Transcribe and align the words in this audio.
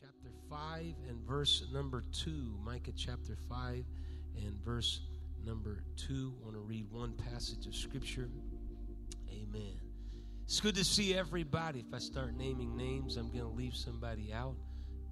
chapter 0.00 0.30
5 0.48 0.94
and 1.08 1.18
verse 1.26 1.66
number 1.72 2.04
2. 2.12 2.30
Micah 2.64 2.92
chapter 2.96 3.36
5 3.48 3.84
and 4.36 4.54
verse 4.64 5.00
number 5.44 5.82
2. 5.96 6.34
I 6.40 6.44
want 6.44 6.54
to 6.54 6.60
read 6.60 6.86
one 6.92 7.14
passage 7.14 7.66
of 7.66 7.74
scripture. 7.74 8.28
Amen. 9.28 9.80
It's 10.44 10.60
good 10.60 10.76
to 10.76 10.84
see 10.84 11.16
everybody. 11.16 11.80
If 11.80 11.92
I 11.92 11.98
start 11.98 12.36
naming 12.36 12.76
names, 12.76 13.16
I'm 13.16 13.28
going 13.32 13.40
to 13.40 13.48
leave 13.48 13.74
somebody 13.74 14.32
out. 14.32 14.54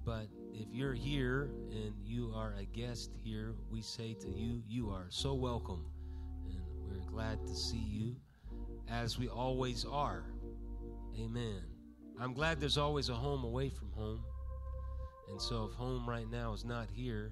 But 0.05 0.27
if 0.53 0.67
you're 0.71 0.93
here 0.93 1.51
and 1.71 1.93
you 2.05 2.31
are 2.33 2.53
a 2.57 2.63
guest 2.63 3.11
here, 3.21 3.55
we 3.69 3.81
say 3.81 4.13
to 4.13 4.29
you, 4.29 4.61
you 4.69 4.89
are 4.89 5.07
so 5.09 5.33
welcome. 5.33 5.85
And 6.45 6.61
we're 6.85 7.11
glad 7.11 7.45
to 7.45 7.55
see 7.55 7.83
you 7.85 8.15
as 8.89 9.19
we 9.19 9.27
always 9.27 9.83
are. 9.83 10.23
Amen. 11.19 11.61
I'm 12.21 12.33
glad 12.33 12.61
there's 12.61 12.77
always 12.77 13.09
a 13.09 13.15
home 13.15 13.43
away 13.43 13.69
from 13.69 13.91
home. 13.91 14.23
And 15.29 15.41
so 15.41 15.65
if 15.65 15.73
home 15.73 16.07
right 16.09 16.29
now 16.29 16.53
is 16.53 16.63
not 16.63 16.87
here, 16.93 17.31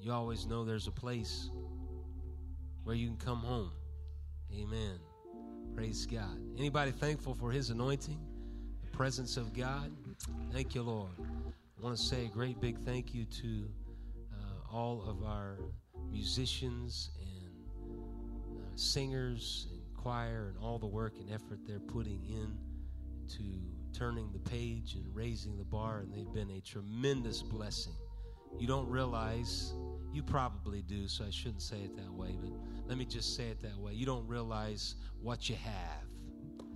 you 0.00 0.12
always 0.12 0.46
know 0.46 0.64
there's 0.64 0.86
a 0.86 0.92
place 0.92 1.50
where 2.84 2.96
you 2.96 3.08
can 3.08 3.16
come 3.16 3.38
home. 3.38 3.72
Amen. 4.52 4.98
Praise 5.74 6.06
God. 6.06 6.38
Anybody 6.58 6.90
thankful 6.90 7.34
for 7.34 7.50
his 7.50 7.70
anointing, 7.70 8.18
the 8.82 8.90
presence 8.90 9.36
of 9.36 9.52
God? 9.54 9.92
Thank 10.52 10.74
you, 10.74 10.82
Lord. 10.82 11.12
I 11.18 11.82
want 11.82 11.96
to 11.96 12.02
say 12.02 12.26
a 12.26 12.28
great 12.28 12.60
big 12.60 12.78
thank 12.78 13.14
you 13.14 13.24
to 13.24 13.68
uh, 14.32 14.76
all 14.76 15.04
of 15.08 15.22
our 15.24 15.58
musicians 16.10 17.10
and 17.20 17.54
uh, 18.56 18.62
singers 18.74 19.68
and 19.70 19.80
choir 19.94 20.48
and 20.48 20.58
all 20.62 20.78
the 20.78 20.86
work 20.86 21.14
and 21.18 21.30
effort 21.30 21.60
they're 21.66 21.78
putting 21.78 22.24
in 22.24 22.56
to 23.28 23.44
turning 23.92 24.30
the 24.32 24.38
page 24.50 24.94
and 24.94 25.04
raising 25.14 25.56
the 25.56 25.64
bar, 25.64 26.00
and 26.00 26.12
they've 26.12 26.32
been 26.32 26.50
a 26.50 26.60
tremendous 26.60 27.42
blessing. 27.42 27.94
You 28.58 28.66
don't 28.66 28.88
realize, 28.88 29.72
you 30.12 30.22
probably 30.22 30.82
do, 30.82 31.08
so 31.08 31.24
I 31.24 31.30
shouldn't 31.30 31.62
say 31.62 31.76
it 31.78 31.96
that 31.96 32.12
way, 32.12 32.36
but 32.40 32.50
let 32.86 32.98
me 32.98 33.04
just 33.04 33.36
say 33.36 33.48
it 33.48 33.60
that 33.62 33.78
way. 33.78 33.92
You 33.92 34.06
don't 34.06 34.26
realize 34.26 34.96
what 35.22 35.48
you 35.48 35.56
have. 35.56 36.66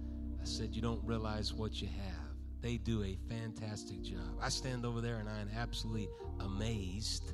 I 0.41 0.45
said, 0.45 0.75
You 0.75 0.83
don't 0.83 1.03
realize 1.05 1.53
what 1.53 1.81
you 1.81 1.89
have. 1.89 2.25
They 2.61 2.77
do 2.77 3.03
a 3.03 3.19
fantastic 3.29 4.03
job. 4.03 4.39
I 4.41 4.49
stand 4.49 4.87
over 4.87 5.01
there 5.01 5.17
and 5.17 5.29
I 5.29 5.41
am 5.41 5.51
absolutely 5.55 6.09
amazed. 6.41 7.33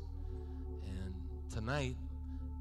And 0.87 1.15
tonight, 1.53 1.97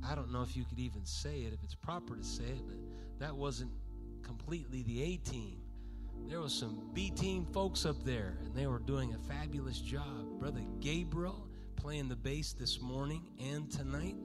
I 0.08 0.16
don't 0.16 0.32
know 0.32 0.44
if 0.44 0.56
you 0.56 0.66
could 0.66 0.80
even 0.80 1.06
say 1.06 1.42
it, 1.42 1.54
if 1.54 1.64
it's 1.64 1.76
proper 1.76 2.16
to 2.16 2.24
say 2.24 2.44
it, 2.44 2.62
but 2.68 2.78
that 3.20 3.36
wasn't 3.36 3.72
completely 4.22 4.84
the 4.84 5.02
A 5.02 5.18
team 5.18 5.62
there 6.28 6.40
was 6.40 6.54
some 6.54 6.90
B 6.94 7.10
team 7.10 7.46
folks 7.54 7.86
up 7.86 8.04
there, 8.04 8.38
and 8.44 8.54
they 8.56 8.68
were 8.68 8.80
doing 8.80 9.14
a 9.14 9.34
fabulous 9.34 9.80
job. 9.80 10.40
Brother 10.40 10.62
Gabriel 10.80 11.48
playing 11.76 12.10
the 12.10 12.16
bass 12.16 12.54
this 12.54 12.82
morning 12.82 13.30
and 13.40 13.72
tonight. 13.72 14.16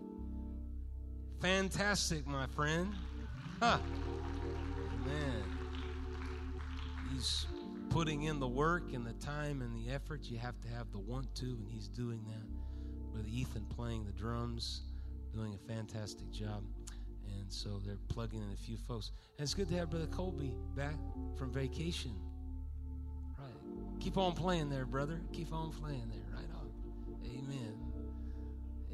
Fantastic, 1.41 2.27
my 2.27 2.47
friend. 2.49 2.93
Huh. 3.61 3.79
Man, 5.05 5.43
he's 7.13 7.47
putting 7.91 8.23
in 8.25 8.41
the 8.41 8.49
work 8.49 8.93
and 8.93 9.07
the 9.07 9.13
time 9.15 9.63
and 9.63 9.75
the 9.77 9.93
effort. 9.93 10.25
You 10.25 10.39
have 10.39 10.61
to 10.63 10.69
have 10.69 10.91
the 10.91 10.99
want 10.99 11.35
to, 11.37 11.45
and 11.45 11.69
he's 11.71 11.89
doing 11.89 12.25
that. 12.27 13.13
Brother 13.13 13.29
Ethan 13.31 13.67
playing 13.67 14.05
the 14.05 14.13
drums, 14.13 14.83
doing 15.33 15.55
a 15.55 15.69
fantastic 15.69 16.31
job. 16.31 16.65
And 17.41 17.53
so 17.53 17.81
they're 17.85 17.99
plugging 18.09 18.41
in 18.43 18.51
a 18.53 18.57
few 18.57 18.77
folks. 18.77 19.11
And 19.39 19.45
it's 19.45 19.55
good 19.55 19.69
to 19.69 19.77
have 19.77 19.91
Brother 19.91 20.07
Colby 20.07 20.55
back 20.75 20.95
from 21.37 21.53
vacation. 21.53 22.13
Right. 23.39 24.01
Keep 24.01 24.17
on 24.19 24.33
playing 24.33 24.71
there, 24.71 24.87
brother. 24.87 25.21
Keep 25.33 25.53
on 25.53 25.71
playing 25.71 26.11
there. 26.11 26.27
Right 26.35 26.49
on. 26.55 26.71
Amen. 27.27 27.75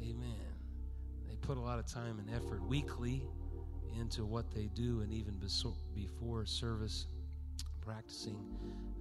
Amen. 0.01 0.35
They 1.27 1.35
put 1.35 1.57
a 1.57 1.61
lot 1.61 1.79
of 1.79 1.85
time 1.85 2.19
and 2.19 2.29
effort 2.35 2.65
weekly 2.67 3.23
into 3.99 4.25
what 4.25 4.51
they 4.51 4.69
do, 4.73 5.01
and 5.01 5.13
even 5.13 5.39
before 5.93 6.45
service, 6.45 7.07
practicing 7.81 8.39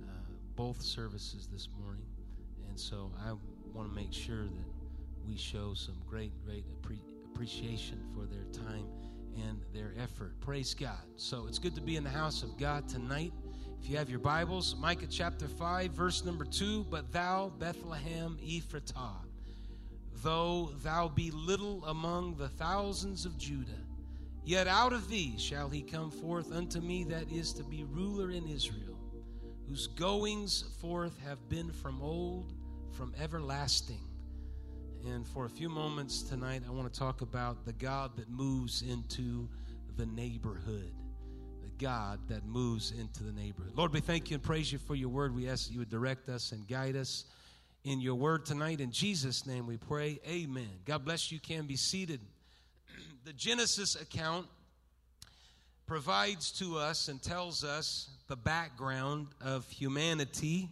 uh, 0.02 0.32
both 0.56 0.82
services 0.82 1.48
this 1.50 1.68
morning. 1.80 2.06
And 2.68 2.78
so 2.78 3.12
I 3.24 3.32
want 3.72 3.88
to 3.88 3.94
make 3.94 4.12
sure 4.12 4.44
that 4.44 4.66
we 5.26 5.36
show 5.36 5.74
some 5.74 5.96
great, 6.06 6.32
great 6.44 6.64
appreciation 7.24 8.02
for 8.14 8.26
their 8.26 8.44
time 8.52 8.86
and 9.36 9.60
their 9.72 9.92
effort. 9.98 10.38
Praise 10.40 10.74
God. 10.74 10.98
So 11.16 11.46
it's 11.48 11.58
good 11.58 11.74
to 11.74 11.80
be 11.80 11.96
in 11.96 12.04
the 12.04 12.10
house 12.10 12.42
of 12.42 12.56
God 12.58 12.88
tonight. 12.88 13.32
If 13.82 13.88
you 13.88 13.96
have 13.96 14.10
your 14.10 14.18
Bibles, 14.18 14.76
Micah 14.76 15.06
chapter 15.06 15.48
5, 15.48 15.92
verse 15.92 16.24
number 16.24 16.44
2 16.44 16.84
But 16.90 17.12
thou, 17.12 17.50
Bethlehem 17.58 18.38
Ephratah, 18.44 19.24
though 20.22 20.70
thou 20.82 21.08
be 21.08 21.30
little 21.30 21.84
among 21.86 22.36
the 22.36 22.48
thousands 22.48 23.24
of 23.24 23.38
Judah, 23.38 23.70
yet 24.44 24.66
out 24.66 24.92
of 24.92 25.08
thee 25.08 25.34
shall 25.38 25.68
he 25.68 25.80
come 25.80 26.10
forth 26.10 26.52
unto 26.52 26.80
me 26.80 27.04
that 27.04 27.30
is 27.32 27.52
to 27.54 27.64
be 27.64 27.84
ruler 27.84 28.30
in 28.30 28.46
Israel, 28.46 28.98
whose 29.66 29.86
goings 29.86 30.64
forth 30.80 31.18
have 31.24 31.48
been 31.48 31.70
from 31.72 32.02
old, 32.02 32.52
from 32.92 33.14
everlasting. 33.20 34.09
And 35.06 35.26
for 35.26 35.46
a 35.46 35.48
few 35.48 35.70
moments 35.70 36.22
tonight, 36.22 36.62
I 36.66 36.70
want 36.70 36.92
to 36.92 36.98
talk 36.98 37.22
about 37.22 37.64
the 37.64 37.72
God 37.72 38.16
that 38.16 38.28
moves 38.28 38.82
into 38.82 39.48
the 39.96 40.04
neighborhood. 40.04 40.92
The 41.62 41.84
God 41.84 42.20
that 42.28 42.44
moves 42.44 42.92
into 42.92 43.22
the 43.22 43.32
neighborhood. 43.32 43.72
Lord, 43.74 43.94
we 43.94 44.00
thank 44.00 44.30
you 44.30 44.34
and 44.34 44.42
praise 44.42 44.70
you 44.70 44.78
for 44.78 44.94
your 44.94 45.08
word. 45.08 45.34
We 45.34 45.48
ask 45.48 45.66
that 45.66 45.72
you 45.72 45.78
would 45.78 45.88
direct 45.88 46.28
us 46.28 46.52
and 46.52 46.68
guide 46.68 46.96
us 46.96 47.24
in 47.82 48.00
your 48.00 48.14
word 48.14 48.44
tonight. 48.44 48.80
In 48.80 48.92
Jesus' 48.92 49.46
name 49.46 49.66
we 49.66 49.78
pray. 49.78 50.20
Amen. 50.28 50.68
God 50.84 51.04
bless 51.04 51.32
you. 51.32 51.40
can 51.40 51.66
be 51.66 51.76
seated. 51.76 52.20
the 53.24 53.32
Genesis 53.32 53.98
account 53.98 54.46
provides 55.86 56.52
to 56.52 56.76
us 56.76 57.08
and 57.08 57.22
tells 57.22 57.64
us 57.64 58.10
the 58.28 58.36
background 58.36 59.28
of 59.40 59.66
humanity 59.70 60.68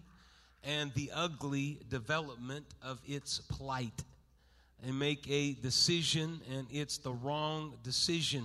and 0.63 0.93
the 0.93 1.11
ugly 1.15 1.81
development 1.89 2.67
of 2.83 3.01
its 3.07 3.39
plight 3.39 4.05
and 4.87 4.99
make 4.99 5.29
a 5.29 5.55
decision, 5.55 6.41
and 6.53 6.67
it's 6.71 6.99
the 6.99 7.13
wrong 7.13 7.75
decision. 7.83 8.45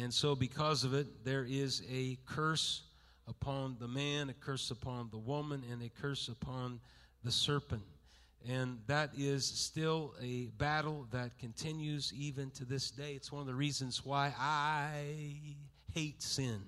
And 0.00 0.12
so, 0.12 0.34
because 0.34 0.84
of 0.84 0.94
it, 0.94 1.24
there 1.24 1.44
is 1.48 1.82
a 1.90 2.18
curse 2.26 2.82
upon 3.26 3.76
the 3.80 3.88
man, 3.88 4.30
a 4.30 4.34
curse 4.34 4.70
upon 4.70 5.08
the 5.10 5.18
woman, 5.18 5.62
and 5.70 5.82
a 5.82 5.88
curse 5.88 6.28
upon 6.28 6.80
the 7.24 7.32
serpent. 7.32 7.82
And 8.48 8.78
that 8.86 9.10
is 9.18 9.44
still 9.44 10.14
a 10.22 10.46
battle 10.58 11.06
that 11.10 11.36
continues 11.38 12.12
even 12.16 12.50
to 12.52 12.64
this 12.64 12.90
day. 12.90 13.12
It's 13.14 13.32
one 13.32 13.40
of 13.40 13.46
the 13.46 13.54
reasons 13.54 14.04
why 14.04 14.32
I 14.38 15.02
hate 15.92 16.22
sin. 16.22 16.60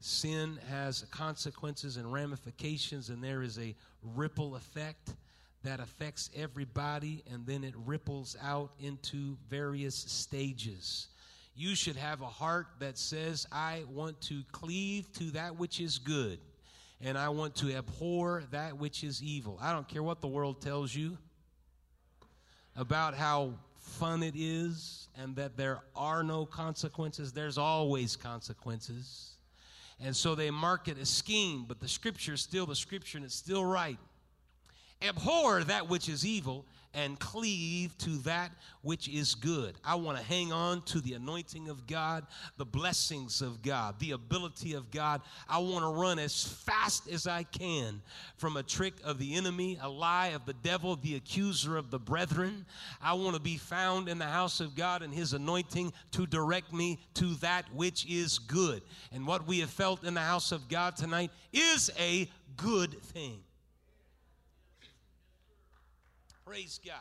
Sin 0.00 0.58
has 0.70 1.04
consequences 1.10 1.96
and 1.96 2.12
ramifications, 2.12 3.08
and 3.08 3.22
there 3.22 3.42
is 3.42 3.58
a 3.58 3.74
ripple 4.14 4.54
effect 4.54 5.14
that 5.64 5.80
affects 5.80 6.30
everybody 6.36 7.22
and 7.32 7.46
then 7.46 7.64
it 7.64 7.74
ripples 7.84 8.36
out 8.42 8.70
into 8.80 9.36
various 9.48 9.94
stages. 9.94 11.08
You 11.54 11.74
should 11.74 11.96
have 11.96 12.22
a 12.22 12.26
heart 12.26 12.66
that 12.78 12.96
says, 12.96 13.46
I 13.50 13.82
want 13.90 14.20
to 14.22 14.42
cleave 14.52 15.12
to 15.14 15.24
that 15.32 15.58
which 15.58 15.80
is 15.80 15.98
good 15.98 16.38
and 17.00 17.16
I 17.16 17.28
want 17.28 17.54
to 17.56 17.74
abhor 17.74 18.44
that 18.50 18.78
which 18.78 19.04
is 19.04 19.22
evil. 19.22 19.58
I 19.60 19.72
don't 19.72 19.88
care 19.88 20.02
what 20.02 20.20
the 20.20 20.28
world 20.28 20.60
tells 20.60 20.94
you 20.94 21.18
about 22.76 23.14
how 23.14 23.54
fun 23.76 24.22
it 24.22 24.34
is 24.36 25.08
and 25.20 25.34
that 25.36 25.56
there 25.56 25.80
are 25.96 26.22
no 26.22 26.46
consequences. 26.46 27.32
There's 27.32 27.58
always 27.58 28.16
consequences. 28.16 29.32
And 30.00 30.14
so 30.14 30.34
they 30.34 30.50
market 30.50 30.98
a 30.98 31.06
scheme, 31.06 31.64
but 31.66 31.80
the 31.80 31.88
scripture 31.88 32.34
is 32.34 32.40
still 32.40 32.66
the 32.66 32.76
scripture 32.76 33.18
and 33.18 33.24
it's 33.24 33.34
still 33.34 33.64
right. 33.64 33.98
Abhor 35.02 35.64
that 35.64 35.88
which 35.88 36.08
is 36.08 36.26
evil 36.26 36.64
and 36.94 37.18
cleave 37.20 37.96
to 37.98 38.10
that 38.18 38.50
which 38.82 39.08
is 39.08 39.34
good. 39.34 39.76
I 39.84 39.94
want 39.94 40.18
to 40.18 40.24
hang 40.24 40.52
on 40.52 40.82
to 40.86 41.00
the 41.00 41.14
anointing 41.14 41.68
of 41.68 41.86
God, 41.86 42.26
the 42.56 42.64
blessings 42.64 43.42
of 43.42 43.62
God, 43.62 44.00
the 44.00 44.12
ability 44.12 44.74
of 44.74 44.90
God. 44.90 45.20
I 45.48 45.58
want 45.58 45.84
to 45.84 46.00
run 46.00 46.18
as 46.18 46.42
fast 46.42 47.08
as 47.08 47.26
I 47.26 47.42
can 47.44 48.00
from 48.36 48.56
a 48.56 48.62
trick 48.62 48.94
of 49.04 49.18
the 49.18 49.34
enemy, 49.34 49.78
a 49.82 49.88
lie 49.88 50.28
of 50.28 50.46
the 50.46 50.54
devil, 50.54 50.96
the 50.96 51.16
accuser 51.16 51.76
of 51.76 51.90
the 51.90 51.98
brethren. 51.98 52.64
I 53.02 53.12
want 53.14 53.36
to 53.36 53.42
be 53.42 53.58
found 53.58 54.08
in 54.08 54.18
the 54.18 54.24
house 54.24 54.60
of 54.60 54.74
God 54.74 55.02
and 55.02 55.14
his 55.14 55.34
anointing 55.34 55.92
to 56.12 56.26
direct 56.26 56.72
me 56.72 56.98
to 57.14 57.34
that 57.36 57.66
which 57.74 58.06
is 58.06 58.38
good. 58.38 58.82
And 59.12 59.26
what 59.26 59.46
we 59.46 59.60
have 59.60 59.70
felt 59.70 60.04
in 60.04 60.14
the 60.14 60.20
house 60.20 60.52
of 60.52 60.68
God 60.68 60.96
tonight 60.96 61.30
is 61.52 61.90
a 61.98 62.28
good 62.56 63.00
thing. 63.02 63.40
Praise 66.48 66.80
God. 66.82 66.94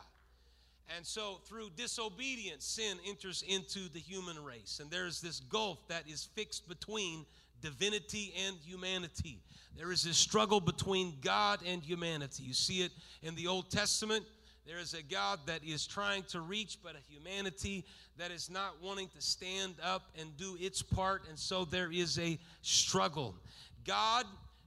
And 0.94 1.06
so, 1.06 1.40
through 1.46 1.70
disobedience, 1.78 2.66
sin 2.66 2.98
enters 3.08 3.46
into 3.48 3.88
the 3.94 4.00
human 4.00 4.44
race. 4.44 4.80
And 4.82 4.92
there's 4.92 5.22
this 5.22 5.40
gulf 5.40 5.80
that 5.88 6.04
is 6.06 6.28
fixed 6.36 6.68
between 6.68 7.26
divinity 7.62 8.34
and 8.46 8.58
humanity. 8.58 9.40
There 9.78 9.94
is 9.94 10.06
a 10.06 10.14
struggle 10.14 10.60
between 10.60 11.14
God 11.22 11.62
and 11.66 11.82
humanity. 11.82 12.44
You 12.44 12.54
see 12.54 12.82
it 12.82 12.92
in 13.24 13.36
the 13.36 13.48
Old 13.48 13.72
Testament. 13.72 14.26
There 14.66 14.80
is 14.80 14.94
a 14.94 15.02
God 15.02 15.40
that 15.46 15.64
is 15.64 15.88
trying 15.88 16.24
to 16.24 16.42
reach, 16.42 16.80
but 16.84 16.96
a 16.96 17.12
humanity 17.14 17.86
that 18.18 18.32
is 18.32 18.50
not 18.50 18.82
wanting 18.84 19.08
to 19.16 19.22
stand 19.22 19.76
up 19.82 20.10
and 20.20 20.36
do 20.36 20.58
its 20.60 20.82
part. 20.82 21.22
And 21.30 21.40
so 21.40 21.64
there 21.64 21.90
is 21.90 22.20
a 22.20 22.38
struggle. 22.64 23.34
God 23.86 24.26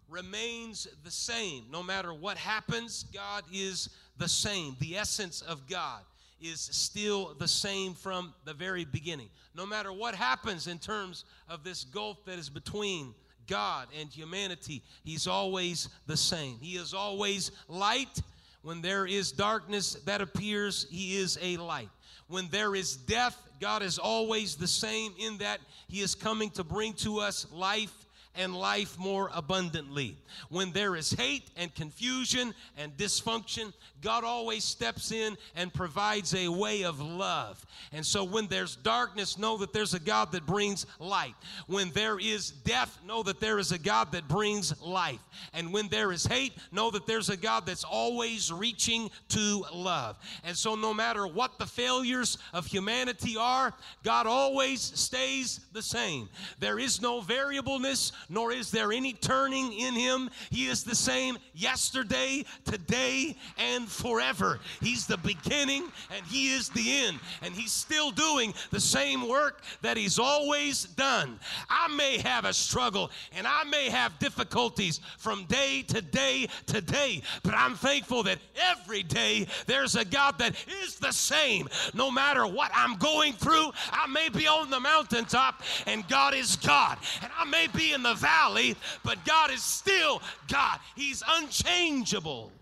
remains 0.09 0.89
the 1.05 1.11
same. 1.11 1.65
No 1.71 1.83
matter 1.83 2.13
what 2.13 2.37
happens, 2.37 3.05
God 3.13 3.45
is 3.53 3.91
the 4.21 4.29
same. 4.29 4.77
The 4.79 4.97
essence 4.97 5.41
of 5.41 5.67
God 5.69 6.03
is 6.41 6.61
still 6.61 7.35
the 7.39 7.49
same 7.49 7.95
from 7.95 8.33
the 8.45 8.55
very 8.55 8.85
beginning. 8.85 9.29
No 9.57 9.67
matter 9.67 9.93
what 9.93 10.15
happens 10.15 10.69
in 10.69 10.79
terms 10.79 11.25
of 11.49 11.65
this 11.65 11.85
gulf 11.85 12.25
that 12.27 12.39
is 12.39 12.49
between 12.49 13.15
God 13.49 13.89
and 13.99 14.09
humanity, 14.11 14.83
He's 15.03 15.27
always 15.27 15.89
the 16.07 16.17
same. 16.17 16.59
He 16.61 16.77
is 16.77 16.95
always 16.95 17.51
light. 17.67 18.23
When 18.63 18.83
there 18.83 19.07
is 19.07 19.33
darkness 19.33 19.95
that 20.05 20.21
appears, 20.21 20.87
He 20.91 21.17
is 21.17 21.39
a 21.43 21.57
light. 21.57 21.89
When 22.29 22.49
there 22.49 22.75
is 22.75 22.97
death, 22.97 23.37
God 23.59 23.83
is 23.83 23.99
always 23.99 24.55
the 24.55 24.69
same 24.69 25.15
in 25.19 25.39
that 25.39 25.61
He 25.89 26.01
is 26.01 26.15
coming 26.15 26.51
to 26.51 26.63
bring 26.63 26.93
to 26.95 27.21
us 27.21 27.47
life 27.51 28.00
and 28.37 28.55
life 28.55 28.99
more 28.99 29.31
abundantly. 29.35 30.17
When 30.49 30.73
there 30.73 30.97
is 30.97 31.11
hate 31.11 31.51
and 31.57 31.75
confusion 31.75 32.55
and 32.79 32.97
dysfunction, 32.97 33.73
God 34.01 34.25
always 34.25 34.65
steps 34.65 35.13
in 35.13 35.37
and 35.57 35.73
provides 35.75 36.35
a 36.35 36.49
way 36.49 36.85
of 36.85 37.01
love. 37.01 37.65
And 37.93 38.05
so 38.07 38.25
when 38.25 38.47
there's 38.47 38.77
darkness, 38.77 39.37
know 39.37 39.59
that 39.59 39.73
there's 39.73 39.95
a 39.95 40.01
God 40.01 40.33
that 40.33 40.47
brings 40.47 40.87
light. 40.99 41.35
When 41.67 41.91
there 41.91 42.19
is 42.19 42.51
death, 42.51 42.99
know 43.07 43.23
that 43.25 43.41
there 43.41 43.59
is 43.59 43.73
a 43.73 43.79
God 43.79 44.13
that 44.13 44.29
brings 44.29 44.81
life. 44.81 45.21
And 45.53 45.73
when 45.73 45.89
there 45.89 46.13
is 46.13 46.25
hate, 46.25 46.53
know 46.73 46.91
that 46.93 47.07
there's 47.07 47.31
a 47.31 47.37
God 47.37 47.67
that's 47.67 47.85
always 47.85 48.53
reaching 48.53 49.11
to 49.31 49.65
love. 49.75 50.17
And 50.45 50.57
so 50.57 50.75
no 50.75 50.95
matter 50.95 51.27
what 51.27 51.59
the 51.59 51.67
failures 51.67 52.39
of 52.53 52.67
humanity 52.67 53.37
are, 53.37 53.75
God 54.03 54.27
always 54.27 54.81
stays 54.81 55.61
the 55.73 55.83
same. 55.83 56.29
There 56.59 56.79
is 56.79 57.03
no 57.03 57.21
variableness, 57.21 58.13
nor 58.29 58.53
is 58.53 58.71
there 58.71 58.93
any 58.93 59.13
turning 59.13 59.73
in 59.73 59.95
him. 59.95 60.31
He 60.51 60.67
is 60.67 60.85
the 60.85 60.95
same 60.95 61.39
yesterday, 61.55 62.45
today, 62.65 63.37
and 63.59 63.89
forever. 63.89 64.61
He's 64.81 65.07
the 65.07 65.19
beginning 65.19 65.85
and 66.15 66.25
He 66.27 66.53
is 66.53 66.69
the 66.71 67.05
end. 67.05 67.19
And 67.43 67.55
He's 67.55 67.73
still 67.73 68.11
doing 68.11 68.55
the 68.71 68.81
same 68.81 69.29
work 69.29 69.63
that 69.83 69.97
He's 69.97 70.19
always 70.19 70.85
done. 70.85 71.39
I 71.69 71.89
may 71.95 72.19
have 72.19 72.45
a 72.45 72.53
struggle 72.53 73.11
and 73.37 73.47
I 73.47 73.65
may 73.65 73.91
have 73.91 74.19
difficulties 74.19 75.01
from 75.19 75.45
day 75.45 75.83
to 75.89 76.03
day 76.03 76.49
to 76.67 76.81
day, 76.81 77.23
but 77.43 77.55
I'm 77.55 77.75
thankful 77.75 78.23
that 78.25 78.39
every 78.57 79.03
day 79.03 79.47
there's 79.67 79.97
a 79.97 80.05
God 80.05 80.39
that 80.39 80.55
is 80.85 80.97
the 80.97 81.13
same. 81.13 81.69
No 81.95 82.11
matter 82.11 82.47
what 82.47 82.71
I'm 82.75 82.97
going 82.97 83.33
through, 83.35 83.71
I 83.91 84.07
may 84.07 84.29
be 84.29 84.47
on 84.47 84.71
the 84.71 84.81
mountaintop 84.81 85.63
and 85.87 86.07
God 86.09 86.35
is 86.35 86.57
God. 86.57 86.99
And 87.23 87.31
I 87.39 87.45
may 87.45 87.67
be 87.69 87.93
in 87.93 88.03
the 88.03 88.10
valley, 88.15 88.77
but 89.05 89.25
God 89.25 89.51
is 89.51 89.63
still 89.63 90.23
God. 90.49 90.79
He's 90.97 91.23
unchangeable. 91.27 92.53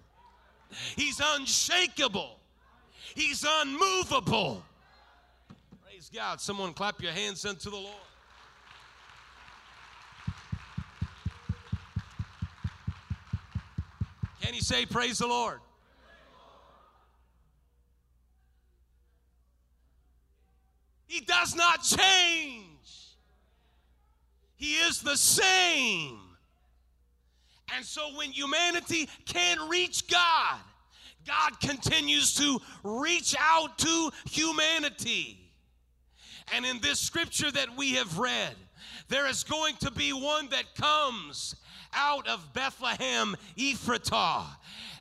He's 0.96 1.20
unshakable. 1.24 2.38
He's 3.14 3.44
unmovable. 3.46 4.62
Praise 5.84 6.10
God. 6.14 6.40
Someone 6.40 6.72
clap 6.72 7.02
your 7.02 7.12
hands 7.12 7.44
unto 7.44 7.70
the 7.70 7.76
Lord. 7.76 7.94
Can 14.40 14.54
you 14.54 14.60
say, 14.60 14.86
Praise 14.86 15.18
the 15.18 15.26
Lord? 15.26 15.60
He 21.06 21.20
does 21.20 21.56
not 21.56 21.82
change. 21.82 22.77
He 24.58 24.74
is 24.74 25.00
the 25.00 25.16
same. 25.16 26.18
And 27.74 27.84
so 27.84 28.16
when 28.16 28.32
humanity 28.32 29.08
can't 29.24 29.60
reach 29.70 30.08
God, 30.08 30.58
God 31.26 31.60
continues 31.60 32.34
to 32.34 32.58
reach 32.82 33.36
out 33.38 33.78
to 33.78 34.10
humanity. 34.28 35.38
And 36.52 36.66
in 36.66 36.80
this 36.80 36.98
scripture 36.98 37.52
that 37.52 37.76
we 37.76 37.92
have 37.94 38.18
read, 38.18 38.54
there 39.08 39.26
is 39.26 39.44
going 39.44 39.76
to 39.76 39.90
be 39.90 40.12
one 40.12 40.48
that 40.48 40.74
comes 40.74 41.54
out 41.94 42.28
of 42.28 42.52
Bethlehem, 42.52 43.36
Ephratah, 43.56 44.46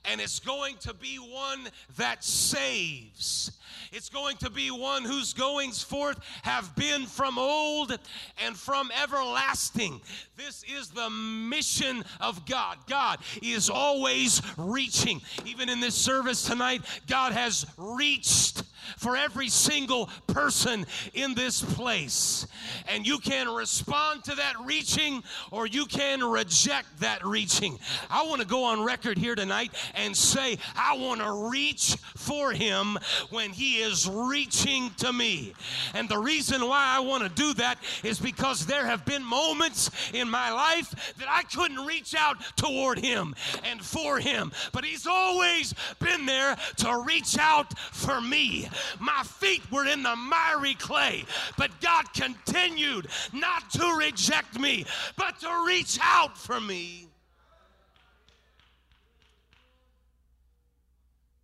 and 0.06 0.22
it's 0.22 0.40
going 0.40 0.76
to 0.78 0.94
be 0.94 1.18
one 1.18 1.68
that 1.98 2.24
saves. 2.24 3.52
It's 3.92 4.10
going 4.10 4.38
to 4.38 4.50
be 4.50 4.70
one 4.70 5.04
whose 5.04 5.34
goings 5.34 5.82
forth 5.82 6.20
have 6.44 6.76
been 6.76 7.06
from 7.06 7.38
old 7.38 7.98
and 8.46 8.56
from 8.56 8.92
everlasting. 9.02 10.02
This 10.36 10.64
is 10.64 10.90
the 10.90 11.10
mission 11.10 12.04
of 12.20 12.46
God. 12.46 12.78
God 12.88 13.20
is 13.42 13.70
always 13.70 14.42
reaching. 14.58 15.22
Even 15.46 15.70
in 15.70 15.80
this 15.80 15.96
service 15.96 16.44
tonight, 16.44 16.82
God 17.08 17.32
has 17.34 17.66
reached 17.78 18.64
for 18.98 19.18
every 19.18 19.50
single 19.50 20.10
person 20.28 20.86
in 21.14 21.34
this 21.34 21.62
place. 21.62 22.48
And 22.88 23.06
you 23.06 23.20
can 23.20 23.50
respond 23.50 24.24
to 24.26 24.36
that 24.36 24.54
reaching 24.64 25.24
or 25.52 25.68
you 25.68 25.86
can 25.86 26.24
reject 26.24 27.00
that 27.00 27.26
reaching. 27.26 27.80
I 28.10 28.26
want 28.26 28.42
to 28.42 28.48
go 28.48 28.64
on 28.64 28.84
record 28.84 29.18
here 29.18 29.36
tonight 29.36 29.72
and 29.96 30.16
say, 30.16 30.58
I 30.76 30.98
want 30.98 31.22
to 31.22 31.50
reach 31.50 31.98
for 32.16 32.52
him 32.52 32.98
when 33.30 33.52
he 33.52 33.78
is 33.78 34.08
reaching 34.10 34.92
to 34.98 35.12
me. 35.12 35.54
And 35.94 36.08
the 36.08 36.18
reason 36.18 36.66
why 36.68 36.86
I 36.96 37.00
want 37.00 37.24
to 37.24 37.30
do 37.30 37.54
that 37.56 37.78
is 38.04 38.20
because 38.20 38.66
there 38.66 38.86
have 38.86 39.06
been 39.06 39.24
moments 39.24 39.92
in 40.14 40.30
my 40.30 40.52
life 40.52 41.14
that 41.18 41.28
I 41.30 41.44
couldn't 41.44 41.86
reach 41.86 42.16
out 42.16 42.38
toward 42.56 43.00
him 43.00 43.36
and 43.64 43.82
for 43.82 44.20
him, 44.20 44.52
but 44.72 44.86
he's 44.86 45.08
always 45.08 45.74
been 46.00 46.26
there 46.26 46.56
to 46.78 47.04
reach 47.06 47.38
out 47.38 47.78
for 47.78 48.22
me. 48.22 48.70
My 49.00 49.24
feet 49.24 49.62
were 49.72 49.86
in 49.86 50.04
the 50.04 50.16
miry 50.16 50.76
clay, 50.76 51.26
but 51.58 51.80
God 51.82 52.06
continued 52.14 53.08
not 53.34 53.70
to 53.72 53.98
reject 53.98 54.60
me, 54.60 54.86
but 55.18 55.40
to 55.40 55.64
reach 55.66 56.00
out 56.02 56.38
for 56.38 56.60
me. 56.60 57.08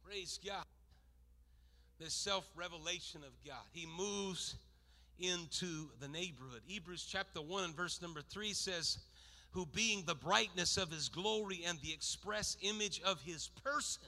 Praise 0.05 0.39
God. 0.45 0.63
The 1.99 2.09
self 2.09 2.47
revelation 2.55 3.21
of 3.23 3.31
God. 3.45 3.63
He 3.71 3.87
moves 3.87 4.55
into 5.19 5.89
the 5.99 6.07
neighborhood. 6.07 6.61
Hebrews 6.65 7.07
chapter 7.09 7.41
1 7.41 7.63
and 7.63 7.75
verse 7.75 8.01
number 8.01 8.21
3 8.21 8.53
says, 8.53 8.99
Who 9.51 9.65
being 9.65 10.03
the 10.05 10.15
brightness 10.15 10.77
of 10.77 10.91
his 10.91 11.09
glory 11.09 11.63
and 11.65 11.79
the 11.81 11.93
express 11.93 12.57
image 12.61 13.01
of 13.03 13.21
his 13.21 13.49
person, 13.63 14.03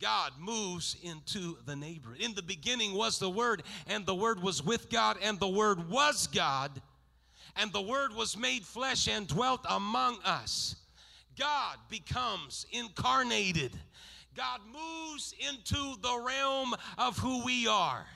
God 0.00 0.32
moves 0.38 0.96
into 1.02 1.58
the 1.66 1.76
neighborhood. 1.76 2.20
In 2.20 2.34
the 2.34 2.42
beginning 2.42 2.94
was 2.94 3.18
the 3.18 3.28
Word, 3.28 3.62
and 3.86 4.06
the 4.06 4.14
Word 4.14 4.42
was 4.42 4.62
with 4.64 4.88
God, 4.88 5.18
and 5.22 5.38
the 5.38 5.48
Word 5.48 5.90
was 5.90 6.26
God, 6.26 6.70
and 7.56 7.72
the 7.72 7.82
Word 7.82 8.14
was 8.14 8.36
made 8.36 8.64
flesh 8.64 9.08
and 9.08 9.26
dwelt 9.26 9.64
among 9.68 10.18
us. 10.24 10.76
God 11.38 11.76
becomes 11.88 12.66
incarnated. 12.72 13.78
God 14.34 14.60
moves 14.72 15.34
into 15.50 15.96
the 16.00 16.22
realm 16.24 16.74
of 16.96 17.18
who 17.18 17.44
we 17.44 17.66
are. 17.66 18.06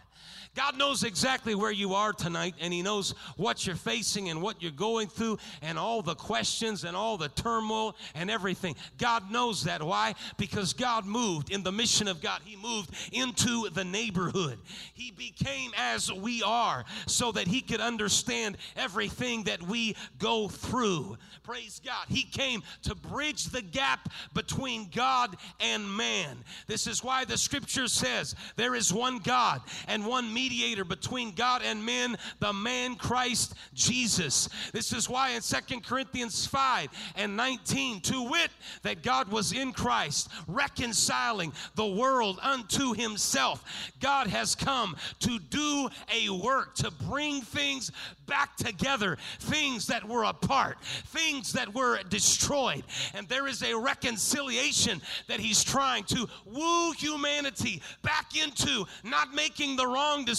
God 0.55 0.79
knows 0.79 1.03
exactly 1.03 1.55
where 1.55 1.73
you 1.73 1.95
are 1.95 2.13
tonight, 2.13 2.55
and 2.61 2.73
He 2.73 2.83
knows 2.83 3.15
what 3.37 3.67
you're 3.67 3.77
facing 3.77 4.29
and 4.29 4.41
what 4.41 4.63
you're 4.63 4.71
going 4.71 5.09
through, 5.09 5.39
and 5.63 5.79
all 5.79 6.03
the 6.03 6.15
questions 6.15 6.85
and 6.85 6.97
all 6.97 7.17
the 7.17 7.29
turmoil 7.29 7.97
and 8.15 8.31
everything. 8.31 8.77
God 8.99 9.31
knows 9.33 9.65
that. 9.65 9.83
Why? 9.83 10.15
Because 10.37 10.73
God 10.73 11.07
moved 11.07 11.51
in 11.51 11.63
the 11.63 11.73
mission 11.73 12.07
of 12.07 12.23
God. 12.23 12.41
He 12.45 12.57
moved 12.57 12.91
into 13.13 13.69
the 13.71 13.85
neighborhood. 13.85 14.59
He 14.95 15.11
became 15.11 15.73
as 15.77 16.13
we 16.13 16.43
are 16.43 16.85
so 17.07 17.33
that 17.33 17.49
He 17.49 17.61
could 17.61 17.81
understand 17.81 18.57
everything 18.77 19.45
that 19.45 19.63
we 19.63 19.97
go 20.19 20.49
through. 20.49 21.17
Praise 21.43 21.81
God. 21.85 22.07
He 22.09 22.23
came 22.23 22.63
to 22.85 22.95
bridge 22.95 23.47
the 23.47 23.61
gap 23.61 24.09
between 24.33 24.89
God 24.95 25.37
and 25.61 25.97
man. 25.97 26.39
This 26.67 26.87
is 26.87 27.03
why 27.03 27.25
the 27.25 27.37
scripture 27.37 27.89
says 27.89 28.35
there 28.57 28.75
is 28.75 28.93
one 28.93 29.19
God 29.19 29.61
and 29.89 30.07
one 30.07 30.33
mediator 30.33 30.44
mediator 30.45 30.85
between 30.85 31.33
God 31.33 31.63
and 31.65 31.85
men, 31.87 32.19
the 32.39 32.53
man 32.53 32.97
Christ 32.97 33.55
Jesus. 33.73 34.49
This 34.73 34.93
is 34.93 35.09
why 35.09 35.31
in 35.31 35.41
Second 35.41 35.85
Corinthians 35.85 36.47
5 36.47 36.89
and 37.17 37.35
19, 37.35 38.03
to 38.03 38.23
wit, 38.31 38.51
that 38.83 39.03
God 39.03 39.29
was 39.29 39.53
in 39.53 39.73
Christ, 39.73 40.29
reconciling 40.47 41.51
the 41.77 41.87
world 41.87 42.39
unto 42.43 42.93
himself. 42.93 43.65
God 44.01 44.27
has 44.27 44.55
come 44.55 44.97
to 45.21 45.39
do 45.39 45.89
a 46.15 46.29
work, 46.29 46.75
to 46.77 46.91
bring 46.91 47.41
things 47.41 47.91
back 48.27 48.57
together, 48.57 49.17
things 49.41 49.87
that 49.87 50.07
were 50.07 50.25
apart, 50.25 50.77
things 51.07 51.53
that 51.55 51.75
were 51.75 52.03
destroyed. 52.11 52.85
And 53.15 53.27
there 53.29 53.47
is 53.47 53.63
a 53.63 53.75
reconciliation 53.75 55.01
that 55.29 55.41
he's 55.41 55.65
trying 55.65 56.05
to 56.05 56.27
woo 56.45 56.93
humanity 56.93 57.81
back 58.03 58.37
into 58.37 58.85
not 59.05 59.35
making 59.35 59.77
the 59.77 59.87
wrong 59.87 60.25
decision, 60.25 60.34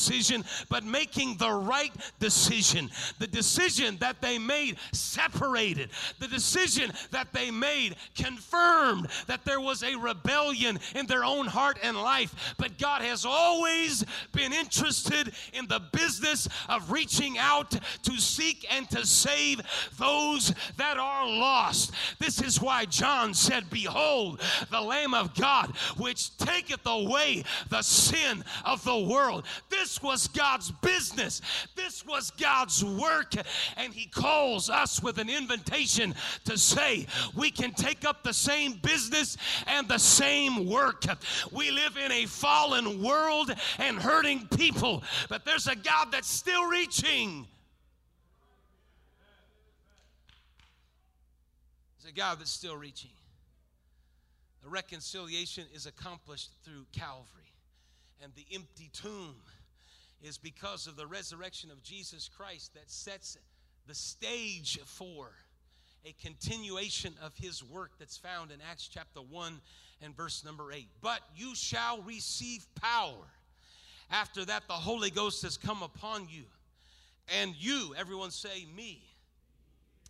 but 0.69 0.83
making 0.83 1.37
the 1.37 1.51
right 1.51 1.91
decision. 2.19 2.89
The 3.19 3.27
decision 3.27 3.97
that 3.97 4.21
they 4.21 4.37
made 4.37 4.77
separated, 4.91 5.89
the 6.19 6.27
decision 6.27 6.91
that 7.11 7.33
they 7.33 7.51
made 7.51 7.95
confirmed 8.15 9.07
that 9.27 9.45
there 9.45 9.61
was 9.61 9.83
a 9.83 9.95
rebellion 9.95 10.79
in 10.95 11.05
their 11.05 11.23
own 11.23 11.47
heart 11.47 11.79
and 11.83 11.97
life. 11.97 12.55
But 12.57 12.77
God 12.77 13.01
has 13.01 13.25
always 13.25 14.05
been 14.31 14.53
interested 14.53 15.33
in 15.53 15.67
the 15.67 15.81
business 15.91 16.47
of 16.69 16.91
reaching 16.91 17.37
out 17.37 17.71
to 18.03 18.19
seek 18.19 18.65
and 18.71 18.89
to 18.91 19.05
save 19.05 19.61
those 19.97 20.53
that 20.77 20.97
are 20.97 21.27
lost. 21.27 21.91
This 22.19 22.41
is 22.41 22.61
why 22.61 22.85
John 22.85 23.33
said, 23.33 23.69
Behold, 23.69 24.41
the 24.71 24.81
Lamb 24.81 25.13
of 25.13 25.33
God, 25.35 25.75
which 25.97 26.35
taketh 26.37 26.85
away 26.85 27.43
the 27.69 27.81
sin 27.81 28.43
of 28.63 28.83
the 28.83 28.97
world. 28.97 29.45
This 29.69 29.84
was 30.01 30.27
God's 30.27 30.71
business, 30.71 31.41
this 31.75 32.05
was 32.05 32.31
God's 32.31 32.83
work, 32.83 33.33
and 33.77 33.93
He 33.93 34.07
calls 34.07 34.69
us 34.69 35.01
with 35.01 35.17
an 35.17 35.29
invitation 35.29 36.15
to 36.45 36.57
say, 36.57 37.07
We 37.35 37.51
can 37.51 37.71
take 37.71 38.05
up 38.05 38.23
the 38.23 38.33
same 38.33 38.73
business 38.73 39.37
and 39.67 39.87
the 39.87 39.97
same 39.97 40.67
work. 40.67 41.03
We 41.51 41.71
live 41.71 41.97
in 41.97 42.11
a 42.11 42.25
fallen 42.25 43.01
world 43.01 43.53
and 43.79 43.97
hurting 43.97 44.47
people, 44.57 45.03
but 45.29 45.45
there's 45.45 45.67
a 45.67 45.75
God 45.75 46.11
that's 46.11 46.29
still 46.29 46.65
reaching. 46.65 47.47
There's 51.97 52.11
a 52.11 52.15
God 52.15 52.39
that's 52.39 52.51
still 52.51 52.77
reaching. 52.77 53.11
The 54.63 54.69
reconciliation 54.69 55.65
is 55.75 55.85
accomplished 55.85 56.49
through 56.63 56.85
Calvary, 56.91 57.53
and 58.23 58.33
the 58.35 58.45
empty 58.51 58.89
tomb 58.93 59.35
is 60.21 60.37
because 60.37 60.87
of 60.87 60.95
the 60.95 61.07
resurrection 61.07 61.71
of 61.71 61.83
Jesus 61.83 62.29
Christ 62.29 62.73
that 62.73 62.89
sets 62.89 63.37
the 63.87 63.95
stage 63.95 64.79
for 64.85 65.31
a 66.05 66.13
continuation 66.21 67.13
of 67.23 67.35
his 67.35 67.63
work 67.63 67.91
that's 67.99 68.17
found 68.17 68.51
in 68.51 68.57
Acts 68.69 68.87
chapter 68.87 69.19
1 69.21 69.59
and 70.01 70.15
verse 70.15 70.43
number 70.43 70.71
8. 70.71 70.87
But 71.01 71.19
you 71.35 71.55
shall 71.55 72.01
receive 72.01 72.65
power. 72.75 73.25
After 74.11 74.45
that, 74.45 74.67
the 74.67 74.73
Holy 74.73 75.09
Ghost 75.09 75.41
has 75.43 75.57
come 75.57 75.81
upon 75.81 76.27
you. 76.29 76.43
And 77.39 77.55
you, 77.57 77.95
everyone 77.97 78.29
say, 78.29 78.65
me, 78.75 79.01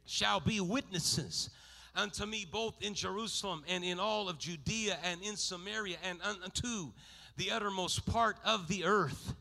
shall 0.05 0.39
be 0.39 0.59
witnesses 0.59 1.49
unto 1.95 2.25
me 2.25 2.45
both 2.49 2.75
in 2.81 2.93
Jerusalem 2.93 3.63
and 3.69 3.83
in 3.83 3.99
all 3.99 4.27
of 4.27 4.37
Judea 4.37 4.97
and 5.03 5.21
in 5.21 5.37
Samaria 5.37 5.97
and 6.03 6.19
unto 6.21 6.91
the 7.37 7.51
uttermost 7.51 8.05
part 8.05 8.37
of 8.45 8.67
the 8.67 8.83
earth. 8.83 9.33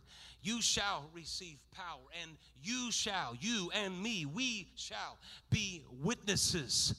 You 0.44 0.60
shall 0.60 1.08
receive 1.14 1.56
power, 1.74 2.04
and 2.22 2.32
you 2.62 2.92
shall, 2.92 3.34
you 3.40 3.70
and 3.74 4.00
me, 4.00 4.26
we 4.26 4.68
shall 4.76 5.16
be 5.50 5.82
witnesses 6.02 6.94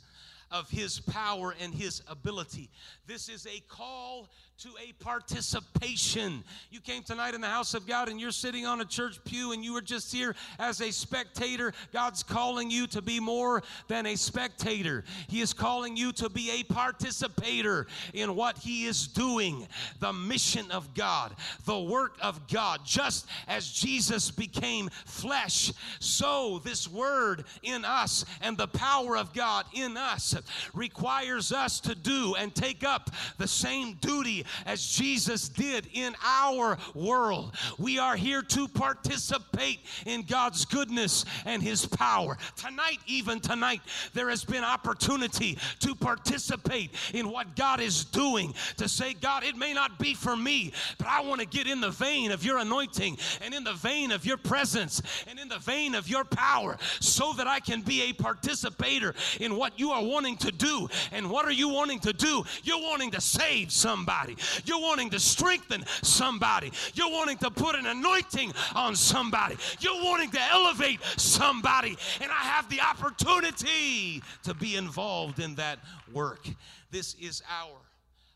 of 0.50 0.68
his 0.70 1.00
power 1.00 1.54
and 1.62 1.72
his 1.72 2.02
ability. 2.08 2.72
This 3.06 3.30
is 3.30 3.46
a 3.46 3.62
call 3.68 4.30
to 4.58 4.70
a 4.82 4.94
participation. 5.04 6.42
You 6.72 6.80
came 6.80 7.04
tonight 7.04 7.34
in 7.34 7.42
the 7.42 7.48
house 7.48 7.74
of 7.74 7.86
God 7.86 8.08
and 8.08 8.22
you're 8.22 8.32
sitting 8.32 8.66
on 8.66 8.80
a 8.80 8.86
church 8.86 9.22
pew 9.26 9.52
and 9.52 9.66
you 9.66 9.74
were 9.74 9.82
just 9.82 10.14
here 10.14 10.34
as 10.60 10.80
a 10.80 10.92
spectator. 10.92 11.74
God's 11.92 12.24
calling 12.24 12.72
you 12.72 12.88
to 12.88 13.02
be 13.02 13.20
more 13.20 13.64
than 13.90 14.06
a 14.06 14.16
spectator, 14.16 15.04
He 15.28 15.42
is 15.42 15.52
calling 15.52 15.98
you 15.98 16.14
to 16.14 16.30
be 16.30 16.52
a 16.52 16.64
participator 16.72 17.88
in 18.14 18.34
what 18.36 18.58
He 18.58 18.86
is 18.86 19.08
doing. 19.08 19.68
The 20.00 20.14
mission 20.14 20.72
of 20.72 20.94
God, 20.94 21.36
the 21.66 21.80
work 21.80 22.18
of 22.22 22.48
God. 22.48 22.80
Just 22.86 23.28
as 23.50 23.70
Jesus 23.70 24.32
became 24.32 24.90
flesh, 25.06 25.74
so 26.00 26.62
this 26.64 26.90
word 26.90 27.44
in 27.62 27.84
us 27.84 28.24
and 28.42 28.58
the 28.58 28.68
power 28.68 29.18
of 29.18 29.34
God 29.34 29.66
in 29.74 29.98
us 29.98 30.34
requires 30.74 31.52
us 31.52 31.82
to 31.82 31.94
do 31.94 32.36
and 32.36 32.56
take 32.56 32.86
up 32.86 33.12
the 33.38 33.48
same 33.48 33.96
duty 33.96 34.45
as 34.66 34.86
Jesus 34.86 35.50
did 35.50 35.88
in 35.94 36.16
our 36.24 36.78
world. 36.94 37.56
We 37.78 38.00
are 38.00 38.16
here 38.16 38.42
to 38.42 38.68
participate 38.68 39.80
in 40.06 40.24
God's 40.24 40.66
goodness 40.66 41.26
and 41.46 41.62
His 41.62 41.86
power. 41.86 42.38
Tonight, 42.56 43.00
even 43.08 43.40
tonight, 43.40 43.82
there 44.14 44.30
has 44.30 44.44
been 44.44 44.64
opportunity 44.64 45.58
to 45.80 45.96
participate 45.96 46.92
in 47.14 47.30
what 47.30 47.56
God 47.56 47.80
is 47.80 48.06
doing. 48.06 48.54
To 48.78 48.88
say, 48.88 49.14
God, 49.14 49.44
it 49.44 49.56
may 49.56 49.74
not 49.74 50.00
be 50.00 50.14
for 50.14 50.36
me, 50.36 50.74
but 50.98 51.08
I 51.08 51.22
want 51.22 51.42
to 51.42 51.48
get 51.48 51.68
in 51.68 51.82
the 51.82 51.92
vein 51.92 52.32
of 52.32 52.44
your 52.44 52.58
anointing 52.60 53.18
and 53.42 53.54
in 53.54 53.64
the 53.64 53.74
vein 53.74 54.12
of 54.12 54.26
your 54.26 54.38
presence 54.38 55.02
and 55.28 55.40
in 55.40 55.48
the 55.48 55.60
vein 55.60 55.96
of 55.96 56.08
your 56.08 56.24
power 56.24 56.78
so 57.00 57.34
that 57.34 57.48
I 57.48 57.60
can 57.60 57.82
be 57.82 58.10
a 58.10 58.14
participator 58.14 59.14
in 59.40 59.56
what 59.56 59.80
you 59.80 59.92
are 59.92 60.04
wanting 60.04 60.38
to 60.38 60.52
do. 60.52 60.88
And 61.12 61.30
what 61.30 61.46
are 61.46 61.52
you 61.52 61.70
wanting 61.70 62.00
to 62.00 62.14
do? 62.14 62.44
You're 62.64 62.82
wanting 62.82 63.12
to 63.12 63.22
save 63.22 63.72
somebody. 63.72 64.35
You're 64.66 64.82
wanting 64.82 65.10
to 65.12 65.20
strengthen 65.20 65.86
somebody. 66.02 66.72
You're 66.94 67.12
wanting 67.12 67.38
to 67.40 67.52
put 67.52 67.76
an 67.76 67.86
anointing 67.86 68.54
on 68.76 68.96
somebody. 68.96 69.56
You're 69.80 70.04
wanting 70.04 70.32
to 70.32 70.42
elevate 70.52 71.02
somebody. 71.18 71.98
And 72.22 72.32
I 72.32 72.44
have 72.44 72.70
the 72.70 72.82
opportunity 72.82 74.22
to 74.44 74.54
be 74.54 74.76
involved 74.76 75.40
in 75.40 75.56
that 75.56 75.80
work. 76.14 76.48
This 76.92 77.16
is 77.16 77.42
our 77.50 77.78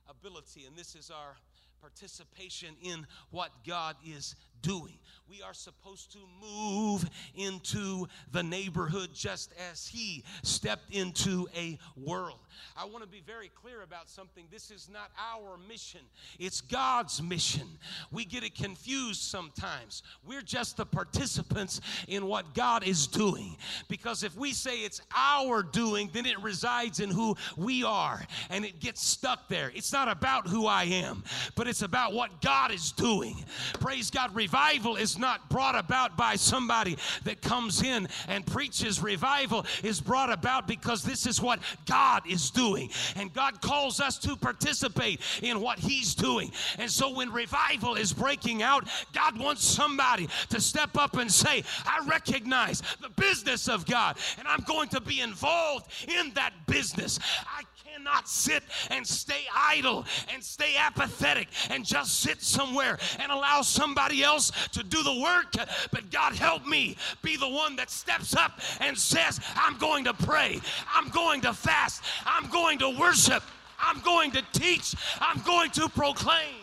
ability, 0.09 0.65
and 0.65 0.75
this 0.75 0.95
is 0.95 1.11
our 1.11 1.35
participation 1.81 2.75
in 2.81 3.07
what 3.31 3.51
God 3.65 3.95
is 4.05 4.35
doing. 4.61 4.99
We 5.29 5.43
are 5.43 5.53
supposed 5.53 6.11
to 6.13 6.17
move 6.41 7.07
into 7.35 8.07
the 8.31 8.41
neighborhood 8.41 9.09
just 9.13 9.53
as 9.71 9.87
He 9.87 10.23
stepped 10.41 10.91
into 10.91 11.47
a 11.55 11.77
world. 11.95 12.39
I 12.75 12.85
want 12.85 13.03
to 13.03 13.09
be 13.09 13.21
very 13.25 13.49
clear 13.49 13.83
about 13.83 14.09
something. 14.09 14.45
This 14.51 14.71
is 14.71 14.89
not 14.91 15.11
our 15.31 15.57
mission, 15.67 16.01
it's 16.39 16.61
God's 16.61 17.21
mission. 17.21 17.67
We 18.11 18.25
get 18.25 18.43
it 18.43 18.55
confused 18.55 19.21
sometimes. 19.21 20.01
We're 20.25 20.41
just 20.41 20.77
the 20.77 20.85
participants 20.85 21.79
in 22.07 22.25
what 22.25 22.55
God 22.55 22.87
is 22.87 23.05
doing. 23.05 23.55
Because 23.87 24.23
if 24.23 24.35
we 24.35 24.53
say 24.53 24.79
it's 24.79 25.01
our 25.15 25.61
doing, 25.61 26.09
then 26.11 26.25
it 26.25 26.41
resides 26.41 26.99
in 26.99 27.11
who 27.11 27.35
we 27.55 27.83
are 27.83 28.21
and 28.49 28.65
it 28.65 28.79
gets 28.79 29.03
stuck 29.03 29.47
there. 29.47 29.71
It's 29.75 29.93
not 29.93 30.07
about 30.07 30.47
who 30.47 30.65
I 30.65 30.85
am, 30.85 31.23
but 31.55 31.67
it's 31.67 31.83
about 31.83 32.13
what 32.13 32.41
God 32.41 32.71
is 32.71 32.91
doing. 32.93 33.45
Praise 33.79 34.09
God. 34.09 34.33
Revival 34.49 34.95
is 34.95 35.19
not 35.19 35.47
brought 35.47 35.77
about 35.77 36.17
by 36.17 36.35
somebody 36.35 36.97
that 37.23 37.39
comes 37.39 37.83
in 37.83 38.07
and 38.27 38.43
preaches. 38.47 38.99
Revival 38.99 39.63
is 39.83 40.01
brought 40.01 40.31
about 40.31 40.67
because 40.67 41.03
this 41.03 41.27
is 41.27 41.39
what 41.39 41.59
God 41.85 42.23
is 42.27 42.49
doing. 42.49 42.89
And 43.15 43.31
God 43.31 43.61
calls 43.61 43.99
us 43.99 44.17
to 44.19 44.35
participate 44.35 45.21
in 45.43 45.61
what 45.61 45.77
He's 45.77 46.15
doing. 46.15 46.51
And 46.79 46.89
so 46.89 47.13
when 47.13 47.31
revival 47.31 47.93
is 47.93 48.11
breaking 48.11 48.63
out, 48.63 48.87
God 49.13 49.37
wants 49.37 49.63
somebody 49.63 50.27
to 50.49 50.59
step 50.59 50.97
up 50.97 51.15
and 51.17 51.31
say, 51.31 51.63
I 51.85 52.03
recognize 52.07 52.81
the 53.01 53.09
business 53.09 53.69
of 53.69 53.85
God, 53.85 54.17
and 54.39 54.47
I'm 54.47 54.63
going 54.67 54.89
to 54.89 55.01
be 55.01 55.21
involved 55.21 55.91
in 56.07 56.33
that 56.33 56.53
business. 56.65 57.19
I 57.45 57.61
cannot 57.99 58.27
sit 58.27 58.63
and 58.89 59.05
stay 59.05 59.41
idle 59.55 60.05
and 60.33 60.43
stay 60.43 60.75
apathetic 60.77 61.47
and 61.69 61.85
just 61.85 62.19
sit 62.21 62.41
somewhere 62.41 62.97
and 63.19 63.31
allow 63.31 63.61
somebody 63.61 64.23
else 64.23 64.51
to 64.71 64.83
do 64.83 65.03
the 65.03 65.19
work. 65.21 65.53
But 65.91 66.09
God, 66.11 66.35
help 66.35 66.65
me 66.65 66.97
be 67.21 67.37
the 67.37 67.47
one 67.47 67.75
that 67.77 67.89
steps 67.89 68.35
up 68.35 68.59
and 68.79 68.97
says, 68.97 69.39
I'm 69.55 69.77
going 69.77 70.05
to 70.05 70.13
pray, 70.13 70.59
I'm 70.93 71.09
going 71.09 71.41
to 71.41 71.53
fast, 71.53 72.03
I'm 72.25 72.49
going 72.49 72.79
to 72.79 72.89
worship, 72.97 73.43
I'm 73.79 73.99
going 74.01 74.31
to 74.31 74.43
teach, 74.53 74.95
I'm 75.19 75.41
going 75.41 75.71
to 75.71 75.89
proclaim. 75.89 76.55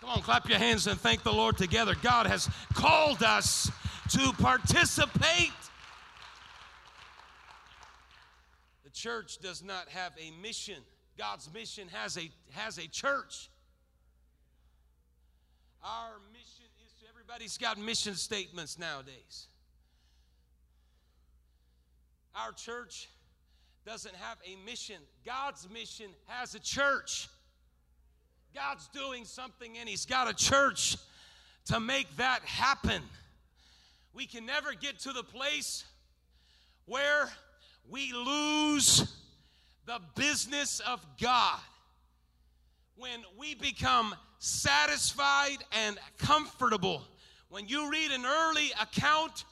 Come 0.00 0.10
on, 0.10 0.22
clap 0.22 0.48
your 0.48 0.58
hands 0.58 0.88
and 0.88 1.00
thank 1.00 1.22
the 1.22 1.32
Lord 1.32 1.56
together. 1.56 1.94
God 2.02 2.26
has 2.26 2.50
called 2.74 3.22
us 3.22 3.70
to 4.10 4.32
participate 4.32 5.52
church 8.92 9.38
does 9.38 9.62
not 9.62 9.88
have 9.88 10.12
a 10.20 10.30
mission. 10.42 10.78
God's 11.18 11.48
mission 11.52 11.88
has 11.92 12.16
a, 12.16 12.30
has 12.52 12.78
a 12.78 12.88
church. 12.88 13.48
Our 15.84 16.20
mission 16.32 16.66
is 16.86 16.92
to 17.00 17.06
everybody's 17.08 17.58
got 17.58 17.78
mission 17.78 18.14
statements 18.14 18.78
nowadays. 18.78 19.48
Our 22.34 22.52
church 22.52 23.08
doesn't 23.84 24.14
have 24.14 24.38
a 24.46 24.56
mission. 24.64 24.96
God's 25.26 25.68
mission 25.70 26.10
has 26.26 26.54
a 26.54 26.60
church. 26.60 27.28
God's 28.54 28.88
doing 28.88 29.24
something 29.24 29.76
and 29.78 29.88
He's 29.88 30.06
got 30.06 30.30
a 30.30 30.34
church 30.34 30.96
to 31.66 31.80
make 31.80 32.16
that 32.16 32.42
happen. 32.42 33.02
We 34.14 34.26
can 34.26 34.46
never 34.46 34.72
get 34.74 35.00
to 35.00 35.12
the 35.12 35.22
place 35.22 35.84
where 36.86 37.30
we 37.88 38.12
lose 38.12 39.14
the 39.86 40.00
business 40.14 40.80
of 40.80 41.04
God. 41.20 41.58
When 42.96 43.20
we 43.38 43.54
become 43.54 44.14
satisfied 44.42 45.58
and 45.70 45.96
comfortable. 46.18 47.02
When 47.48 47.68
you 47.68 47.88
read 47.90 48.10
an 48.10 48.26
early 48.26 48.70
account, 48.80 49.44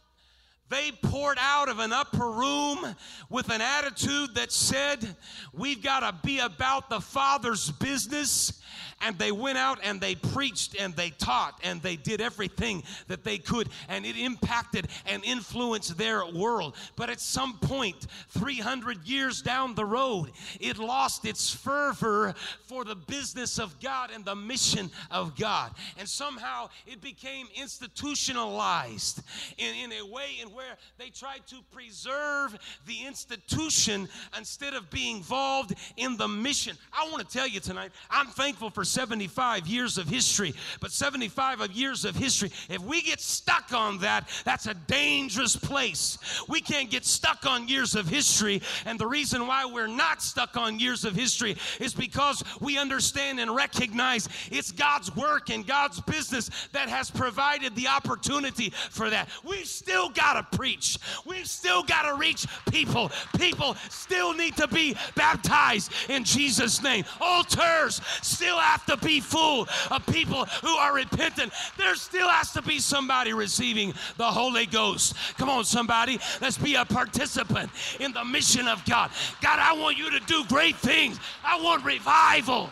they 0.69 0.91
poured 1.03 1.39
out 1.41 1.69
of 1.69 1.79
an 1.79 1.93
upper 1.93 2.31
room 2.31 2.97
with 3.29 3.51
an 3.51 3.61
attitude 3.61 4.35
that 4.35 4.51
said, 4.51 5.17
We've 5.53 5.83
got 5.83 6.01
to 6.01 6.27
be 6.27 6.41
about 6.41 6.91
the 6.91 7.01
Father's 7.01 7.71
business 7.73 8.61
and 9.01 9.19
they 9.19 9.33
went 9.33 9.59
out 9.59 9.79
and 9.83 10.01
they 10.01 10.15
preached 10.15 10.77
and 10.79 10.95
they 10.97 11.11
taught 11.11 11.59
and 11.63 11.83
they 11.83 11.97
did 11.97 12.21
everything 12.21 12.83
that 13.09 13.25
they 13.25 13.39
could 13.39 13.69
and 13.89 14.05
it 14.05 14.17
impacted 14.17 14.89
and 15.07 15.25
influenced 15.25 15.97
their 15.97 16.25
world. 16.27 16.75
But 16.97 17.11
at 17.11 17.21
some 17.21 17.59
point, 17.59 18.07
300 18.31 19.07
years 19.07 19.43
down 19.43 19.75
the 19.75 19.85
road, 19.85 20.31
it 20.61 20.79
lost 20.79 21.25
its 21.25 21.51
fervor 21.53 22.35
for 22.67 22.85
the 22.85 22.95
business 22.95 23.59
of 23.59 23.79
God 23.81 24.11
and 24.15 24.25
the 24.25 24.37
mission 24.37 24.91
of 25.11 25.37
God. 25.37 25.73
And 25.99 26.09
somehow 26.09 26.69
it 26.87 27.01
became 27.01 27.47
institutionalized 27.55 29.23
in, 29.59 29.75
in 29.75 29.93
a 29.93 30.07
way 30.07 30.39
in 30.43 30.49
where 30.49 30.77
they 30.99 31.09
tried 31.09 31.47
to 31.49 31.57
preserve 31.73 32.57
the 32.87 33.07
institution 33.07 34.09
instead 34.37 34.75
of 34.75 34.91
being 34.91 35.21
involved 35.21 35.75
in 35.97 36.17
the 36.17 36.29
mission. 36.29 36.77
I 36.93 37.09
want 37.11 37.29
to 37.29 37.39
tell 37.39 37.47
you 37.47 37.61
tonight, 37.61 37.93
I'm 38.11 38.27
thankful 38.27 38.71
for 38.71 38.85
75 38.91 39.67
years 39.67 39.99
of 39.99 40.09
history, 40.09 40.55
but 40.81 40.93
75 40.93 41.61
of 41.61 41.73
years 41.73 42.05
of 42.05 42.17
history, 42.17 42.51
if 42.69 42.81
we 42.83 43.03
get 43.03 43.21
stuck 43.21 43.73
on 43.73 43.99
that, 43.99 44.29
that's 44.45 44.67
a 44.67 44.75
dangerous 44.75 45.57
place. 45.57 46.19
We 46.49 46.61
can't 46.61 46.91
get 46.91 47.05
stuck 47.05 47.47
on 47.47 47.69
years 47.69 47.95
of 47.95 48.09
history, 48.09 48.63
and 48.85 48.99
the 48.99 49.07
reason 49.07 49.47
why 49.47 49.65
we're 49.65 49.87
not 49.87 50.23
stuck 50.23 50.57
on 50.57 50.79
years 50.79 51.05
of 51.05 51.15
history 51.15 51.57
is 51.79 51.95
because 51.95 52.43
we 52.61 52.79
understand 52.79 53.41
and 53.41 53.55
recognize 53.55 54.29
it's 54.51 54.73
God's 54.73 55.15
work 55.15 55.51
and 55.51 55.67
God's 55.67 56.01
business 56.01 56.51
that 56.73 56.89
has 56.89 57.11
provided 57.11 57.75
the 57.77 57.89
opportunity 57.89 58.71
for 58.71 59.11
that. 59.11 59.29
We've 59.45 59.67
still 59.67 60.09
got 60.11 60.35
to 60.35 60.57
preach. 60.57 60.99
We've 61.27 61.47
still 61.47 61.83
got 61.83 62.03
to 62.03 62.15
reach 62.15 62.47
people. 62.71 63.11
People 63.39 63.77
still 63.89 64.35
need 64.35 64.57
to 64.57 64.69
be 64.69 64.97
baptized 65.15 65.93
in 66.09 66.25
Jesus' 66.25 66.83
name. 66.83 67.05
Altars 67.21 68.01
still 68.23 68.59
have 68.81 68.99
to 68.99 69.07
be 69.07 69.21
full 69.21 69.69
of 69.91 70.07
people 70.07 70.45
who 70.45 70.69
are 70.77 70.95
repentant. 70.95 71.53
There 71.77 71.95
still 71.95 72.29
has 72.29 72.53
to 72.53 72.63
be 72.63 72.79
somebody 72.79 73.33
receiving 73.33 73.95
the 74.17 74.25
Holy 74.25 74.67
Ghost. 74.67 75.15
Come 75.37 75.49
on, 75.49 75.65
somebody. 75.65 76.19
Let's 76.41 76.59
be 76.59 76.75
a 76.75 76.85
participant 76.85 77.71
in 77.99 78.13
the 78.13 78.25
mission 78.25 78.69
of 78.69 78.85
God. 78.85 79.11
God, 79.41 79.59
I 79.59 79.73
want 79.75 79.99
you 79.99 80.11
to 80.11 80.21
do 80.27 80.45
great 80.49 80.77
things. 80.77 81.19
I 81.45 81.61
want 81.63 81.85
revival. 81.85 82.71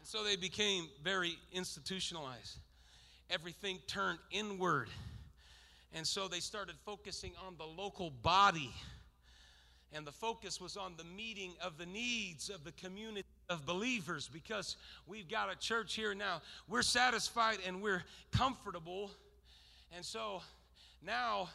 And 0.00 0.08
so 0.08 0.22
they 0.22 0.36
became 0.36 0.88
very 1.02 1.36
institutionalized. 1.52 2.58
Everything 3.30 3.78
turned 3.86 4.18
inward. 4.30 4.88
And 5.92 6.06
so 6.06 6.26
they 6.26 6.40
started 6.40 6.74
focusing 6.84 7.32
on 7.46 7.54
the 7.56 7.64
local 7.64 8.10
body 8.10 8.72
and 9.94 10.06
the 10.06 10.12
focus 10.12 10.60
was 10.60 10.76
on 10.76 10.94
the 10.96 11.04
meeting 11.04 11.52
of 11.62 11.78
the 11.78 11.86
needs 11.86 12.50
of 12.50 12.64
the 12.64 12.72
community 12.72 13.24
of 13.48 13.64
believers 13.64 14.28
because 14.32 14.76
we've 15.06 15.28
got 15.28 15.52
a 15.52 15.56
church 15.56 15.94
here 15.94 16.14
now. 16.14 16.42
We're 16.68 16.82
satisfied 16.82 17.58
and 17.66 17.80
we're 17.80 18.02
comfortable. 18.32 19.10
And 19.94 20.04
so 20.04 20.42
now 21.04 21.48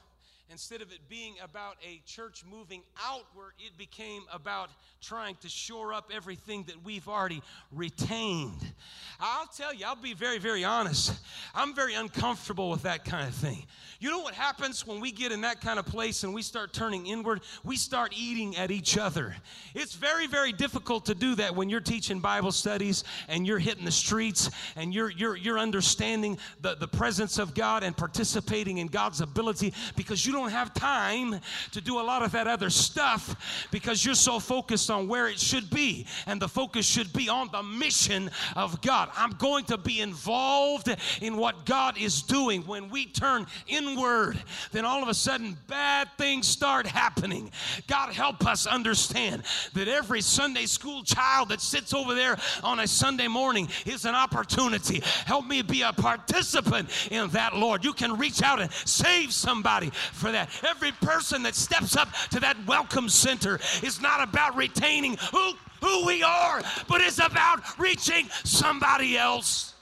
instead 0.52 0.82
of 0.82 0.92
it 0.92 1.00
being 1.08 1.36
about 1.44 1.78
a 1.88 2.02
church 2.06 2.44
moving 2.50 2.82
outward, 3.04 3.54
it 3.60 3.78
became 3.78 4.24
about 4.34 4.70
trying 5.02 5.36
to 5.36 5.50
shore 5.50 5.94
up 5.94 6.10
everything 6.14 6.64
that 6.64 6.84
we've 6.84 7.08
already 7.08 7.42
retained. 7.72 8.74
I'll 9.20 9.48
tell 9.48 9.74
you, 9.74 9.86
I'll 9.86 9.96
be 9.96 10.14
very, 10.14 10.40
very 10.40 10.64
honest. 10.64 11.14
I'm 11.54 11.76
very 11.76 11.94
uncomfortable 11.94 12.70
with 12.70 12.84
that 12.84 13.06
kind 13.06 13.28
of 13.28 13.36
thing. 13.36 13.66
You 14.00 14.10
know 14.10 14.20
what 14.20 14.34
happens 14.34 14.88
when 14.88 15.02
we 15.02 15.12
get 15.12 15.34
in 15.34 15.42
that 15.42 15.60
kind 15.60 15.78
of 15.78 15.86
place 15.86 16.24
and 16.24 16.34
we 16.34 16.42
start 16.42 16.72
turning 16.72 17.06
inward? 17.06 17.42
We 17.66 17.76
start 17.76 18.14
eating 18.18 18.56
at 18.56 18.72
each 18.72 18.98
other. 18.98 19.36
It's 19.76 19.94
very, 19.94 20.26
very 20.26 20.54
difficult 20.54 21.06
to 21.08 21.16
do 21.16 21.36
that 21.36 21.54
when 21.54 21.70
you're 21.70 21.82
teaching 21.82 22.22
Bible 22.22 22.54
studies 22.54 23.04
and 23.28 23.46
you're 23.46 23.60
hitting 23.60 23.84
the 23.84 23.92
streets 23.92 24.50
and 24.78 24.94
you're, 24.94 25.10
you're, 25.10 25.36
you're 25.36 25.60
understanding 25.60 26.38
the, 26.62 26.76
the 26.76 26.88
presence 26.88 27.38
of 27.38 27.54
God 27.54 27.84
and 27.84 27.96
participating 27.96 28.78
in 28.78 28.88
God's 28.88 29.20
ability 29.20 29.74
because 29.98 30.26
you 30.26 30.32
don't 30.32 30.39
don't 30.40 30.52
have 30.52 30.74
time 30.74 31.40
to 31.72 31.82
do 31.82 32.00
a 32.00 32.02
lot 32.02 32.24
of 32.24 32.32
that 32.32 32.48
other 32.48 32.70
stuff 32.70 33.68
because 33.72 34.06
you're 34.06 34.16
so 34.16 34.40
focused 34.40 34.90
on 34.90 35.08
where 35.08 35.28
it 35.28 35.40
should 35.40 35.70
be. 35.70 36.06
And 36.28 36.42
the 36.42 36.48
focus 36.48 36.86
should 36.86 37.12
be 37.14 37.30
on 37.30 37.50
the 37.52 37.62
mission 37.62 38.32
of 38.56 38.82
God. 38.82 39.10
I'm 39.16 39.32
going 39.32 39.66
to 39.66 39.78
be 39.78 40.00
involved 40.00 40.96
in 41.22 41.38
what 41.38 41.66
God 41.66 41.98
is 41.98 42.22
doing. 42.22 42.62
When 42.62 42.90
we 42.90 43.06
turn 43.06 43.48
inward, 43.68 44.42
then 44.72 44.86
all 44.86 45.04
of 45.04 45.10
a 45.10 45.14
sudden 45.14 45.58
bad 45.68 46.10
things 46.18 46.48
start 46.48 46.88
happening. 46.88 47.52
God 47.88 48.14
help 48.14 48.46
us 48.46 48.66
understand 48.66 49.44
that 49.74 49.88
every 49.88 50.22
Sunday 50.22 50.66
school 50.66 51.04
child 51.04 51.50
that 51.50 51.62
sits 51.62 51.94
over 51.94 52.16
there 52.16 52.38
on 52.64 52.80
a 52.80 52.88
Sunday 52.88 53.28
morning 53.28 53.68
is 53.86 54.06
an 54.06 54.16
opportunity. 54.16 55.02
Help 55.26 55.46
me 55.46 55.62
be 55.62 55.82
a 55.82 55.92
participant 55.92 56.90
in 57.12 57.30
that, 57.30 57.56
Lord. 57.56 57.84
You 57.84 57.94
can 57.94 58.18
reach 58.18 58.42
out 58.42 58.62
and 58.62 58.72
save 58.86 59.34
somebody 59.34 59.92
for 60.14 60.29
for 60.30 60.34
that. 60.34 60.50
Every 60.64 60.92
person 60.92 61.44
that 61.44 61.56
steps 61.56 61.96
up 61.96 62.12
to 62.32 62.40
that 62.42 62.56
welcome 62.68 63.10
center 63.10 63.60
is 63.82 64.00
not 64.00 64.28
about 64.28 64.56
retaining 64.56 65.18
who, 65.32 65.54
who 65.82 66.06
we 66.06 66.22
are, 66.22 66.62
but 66.88 67.02
it's 67.02 67.18
about 67.18 67.80
reaching 67.80 68.28
somebody 68.44 69.18
else. 69.18 69.74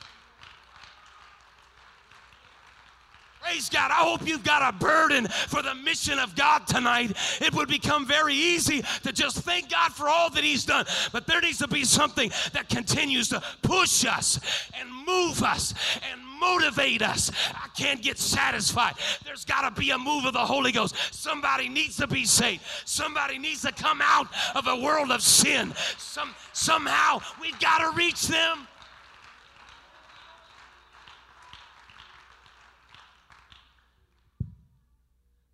Praise 3.42 3.70
God. 3.70 3.92
I 3.92 3.96
hope 3.96 4.28
you've 4.28 4.44
got 4.44 4.74
a 4.74 4.78
burden 4.78 5.28
for 5.28 5.62
the 5.62 5.74
mission 5.76 6.20
of 6.20 6.36
God 6.36 6.68
tonight. 6.68 7.16
It 7.40 7.54
would 7.54 7.70
become 7.70 8.06
very 8.06 8.34
easy 8.34 8.84
to 9.04 9.14
just 9.14 9.40
thank 9.40 9.70
God 9.70 9.94
for 9.94 10.10
all 10.10 10.30
that 10.32 10.44
He's 10.44 10.66
done. 10.66 10.86
But 11.14 11.28
there 11.28 11.40
needs 11.40 11.60
to 11.60 11.68
be 11.68 11.86
something 11.86 12.30
that 12.54 12.68
continues 12.68 13.30
to 13.30 13.42
push 13.62 14.06
us 14.06 14.40
and 14.78 14.90
move 15.06 15.44
us 15.44 15.74
and 16.12 16.27
motivate 16.40 17.02
us. 17.02 17.32
I 17.54 17.68
can't 17.78 18.02
get 18.02 18.18
satisfied. 18.18 18.96
There's 19.26 19.46
got 19.46 19.74
to 19.74 19.80
be 19.80 19.92
a 19.92 19.98
move 19.98 20.26
of 20.26 20.34
the 20.34 20.40
Holy 20.40 20.72
Ghost. 20.72 20.96
Somebody 21.14 21.70
needs 21.70 21.98
to 21.98 22.08
be 22.08 22.26
saved. 22.26 22.62
Somebody 22.86 23.38
needs 23.38 23.62
to 23.62 23.72
come 23.72 24.02
out 24.04 24.28
of 24.56 24.68
a 24.68 24.76
world 24.76 25.12
of 25.12 25.22
sin. 25.22 25.74
Some, 25.98 26.34
somehow 26.54 27.20
we've 27.42 27.60
got 27.60 27.80
to 27.80 27.96
reach 27.98 28.28
them. 28.28 28.68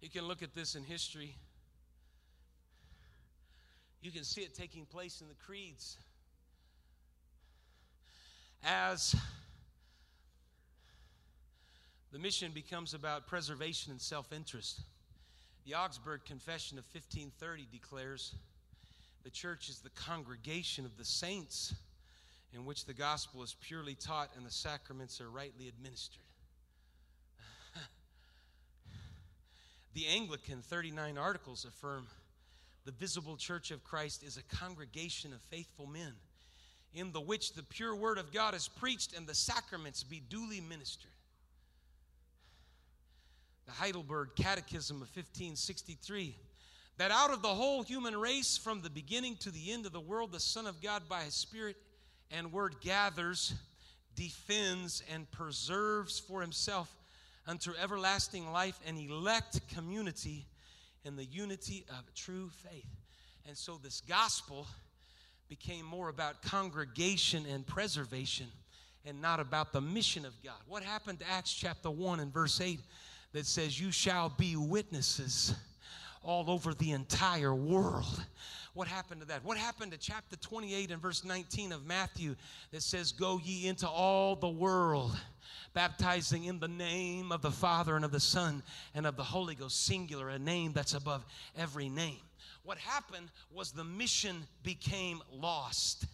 You 0.01 0.09
can 0.09 0.27
look 0.27 0.43
at 0.43 0.53
this 0.53 0.75
in 0.75 0.83
history. 0.83 1.35
You 4.01 4.11
can 4.11 4.25
see 4.25 4.41
it 4.41 4.53
taking 4.53 4.85
place 4.85 5.21
in 5.21 5.29
the 5.29 5.33
creeds. 5.33 5.97
As 8.61 9.15
the 12.13 12.19
mission 12.19 12.51
becomes 12.53 12.93
about 12.93 13.25
preservation 13.25 13.91
and 13.91 13.99
self 13.99 14.31
interest. 14.31 14.81
The 15.65 15.73
Augsburg 15.73 16.23
Confession 16.25 16.77
of 16.77 16.85
1530 16.93 17.67
declares 17.71 18.35
the 19.23 19.31
church 19.31 19.67
is 19.67 19.79
the 19.79 19.89
congregation 19.89 20.85
of 20.85 20.95
the 20.97 21.05
saints 21.05 21.73
in 22.53 22.65
which 22.65 22.85
the 22.85 22.93
gospel 22.93 23.41
is 23.41 23.55
purely 23.61 23.95
taught 23.95 24.29
and 24.37 24.45
the 24.45 24.51
sacraments 24.51 25.19
are 25.19 25.29
rightly 25.29 25.67
administered. 25.67 26.21
the 29.95 30.05
Anglican 30.07 30.61
39 30.61 31.17
Articles 31.17 31.65
affirm 31.65 32.05
the 32.85 32.91
visible 32.91 33.37
church 33.37 33.71
of 33.71 33.83
Christ 33.83 34.21
is 34.21 34.37
a 34.37 34.55
congregation 34.55 35.33
of 35.33 35.41
faithful 35.41 35.87
men 35.87 36.13
in 36.93 37.11
the 37.11 37.21
which 37.21 37.53
the 37.53 37.63
pure 37.63 37.95
word 37.95 38.19
of 38.19 38.31
God 38.31 38.53
is 38.53 38.67
preached 38.67 39.17
and 39.17 39.25
the 39.25 39.33
sacraments 39.33 40.03
be 40.03 40.21
duly 40.29 40.61
ministered. 40.61 41.09
The 43.65 43.71
Heidelberg 43.71 44.29
Catechism 44.35 44.97
of 44.97 45.07
1563 45.15 46.35
that 46.97 47.11
out 47.11 47.31
of 47.31 47.41
the 47.41 47.47
whole 47.47 47.81
human 47.81 48.15
race, 48.15 48.57
from 48.57 48.81
the 48.81 48.89
beginning 48.89 49.35
to 49.37 49.51
the 49.51 49.71
end 49.71 49.85
of 49.85 49.93
the 49.93 49.99
world, 49.99 50.31
the 50.31 50.39
Son 50.39 50.67
of 50.67 50.81
God 50.81 51.03
by 51.09 51.21
his 51.21 51.33
Spirit 51.33 51.75
and 52.29 52.51
Word 52.51 52.75
gathers, 52.81 53.55
defends, 54.15 55.01
and 55.11 55.29
preserves 55.31 56.19
for 56.19 56.41
himself 56.41 56.95
unto 57.47 57.71
everlasting 57.81 58.51
life 58.51 58.79
an 58.87 58.97
elect 58.97 59.67
community 59.73 60.45
in 61.03 61.15
the 61.15 61.25
unity 61.25 61.85
of 61.89 62.13
true 62.13 62.49
faith. 62.49 62.85
And 63.47 63.57
so 63.57 63.79
this 63.81 64.01
gospel 64.01 64.67
became 65.49 65.85
more 65.85 66.09
about 66.09 66.41
congregation 66.43 67.45
and 67.51 67.65
preservation 67.65 68.47
and 69.05 69.21
not 69.21 69.39
about 69.39 69.73
the 69.73 69.81
mission 69.81 70.25
of 70.25 70.33
God. 70.43 70.55
What 70.67 70.83
happened 70.83 71.19
to 71.19 71.29
Acts 71.29 71.53
chapter 71.53 71.89
1 71.89 72.19
and 72.19 72.31
verse 72.31 72.61
8 72.61 72.79
that 73.33 73.45
says, 73.45 73.79
You 73.79 73.91
shall 73.91 74.29
be 74.29 74.55
witnesses 74.55 75.53
all 76.23 76.49
over 76.49 76.73
the 76.73 76.91
entire 76.91 77.53
world? 77.53 78.25
What 78.73 78.87
happened 78.87 79.21
to 79.21 79.27
that? 79.27 79.43
What 79.43 79.57
happened 79.57 79.91
to 79.91 79.97
chapter 79.99 80.35
28 80.37 80.91
and 80.91 81.01
verse 81.01 81.23
19 81.23 81.73
of 81.73 81.85
Matthew 81.85 82.35
that 82.71 82.81
says, 82.81 83.11
Go 83.11 83.39
ye 83.43 83.67
into 83.67 83.87
all 83.87 84.35
the 84.35 84.49
world? 84.49 85.15
baptizing 85.73 86.45
in 86.45 86.59
the 86.59 86.67
name 86.67 87.31
of 87.31 87.41
the 87.41 87.51
Father 87.51 87.95
and 87.95 88.05
of 88.05 88.11
the 88.11 88.19
Son 88.19 88.61
and 88.93 89.05
of 89.05 89.15
the 89.15 89.23
Holy 89.23 89.55
Ghost, 89.55 89.85
singular, 89.85 90.29
a 90.29 90.39
name 90.39 90.71
that's 90.73 90.93
above 90.93 91.25
every 91.57 91.89
name. 91.89 92.19
What 92.63 92.77
happened 92.77 93.29
was 93.51 93.71
the 93.71 93.83
mission 93.83 94.47
became 94.63 95.21
lost. 95.31 96.05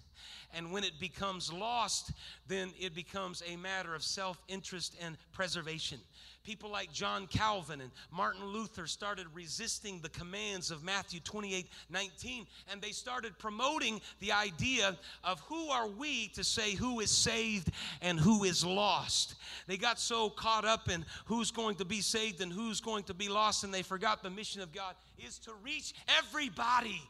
And 0.55 0.71
when 0.71 0.83
it 0.83 0.99
becomes 0.99 1.53
lost, 1.53 2.11
then 2.47 2.71
it 2.79 2.95
becomes 2.95 3.43
a 3.47 3.55
matter 3.55 3.93
of 3.93 4.03
self 4.03 4.41
interest 4.47 4.95
and 5.01 5.17
preservation. 5.31 5.99
People 6.43 6.71
like 6.71 6.91
John 6.91 7.27
Calvin 7.27 7.81
and 7.81 7.91
Martin 8.11 8.45
Luther 8.45 8.87
started 8.87 9.27
resisting 9.35 9.99
the 9.99 10.09
commands 10.09 10.71
of 10.71 10.83
Matthew 10.83 11.19
28 11.19 11.67
19, 11.89 12.47
and 12.71 12.81
they 12.81 12.91
started 12.91 13.37
promoting 13.37 14.01
the 14.19 14.31
idea 14.31 14.97
of 15.23 15.39
who 15.41 15.69
are 15.69 15.87
we 15.87 16.29
to 16.29 16.43
say 16.43 16.73
who 16.73 17.01
is 17.01 17.11
saved 17.11 17.69
and 18.01 18.19
who 18.19 18.45
is 18.45 18.65
lost. 18.65 19.35
They 19.67 19.77
got 19.77 19.99
so 19.99 20.29
caught 20.29 20.65
up 20.65 20.89
in 20.89 21.05
who's 21.25 21.51
going 21.51 21.75
to 21.75 21.85
be 21.85 22.01
saved 22.01 22.41
and 22.41 22.51
who's 22.51 22.81
going 22.81 23.03
to 23.03 23.13
be 23.13 23.29
lost, 23.29 23.63
and 23.63 23.73
they 23.73 23.83
forgot 23.83 24.23
the 24.23 24.29
mission 24.29 24.61
of 24.61 24.73
God 24.73 24.95
is 25.19 25.37
to 25.39 25.51
reach 25.63 25.93
everybody. 26.17 27.01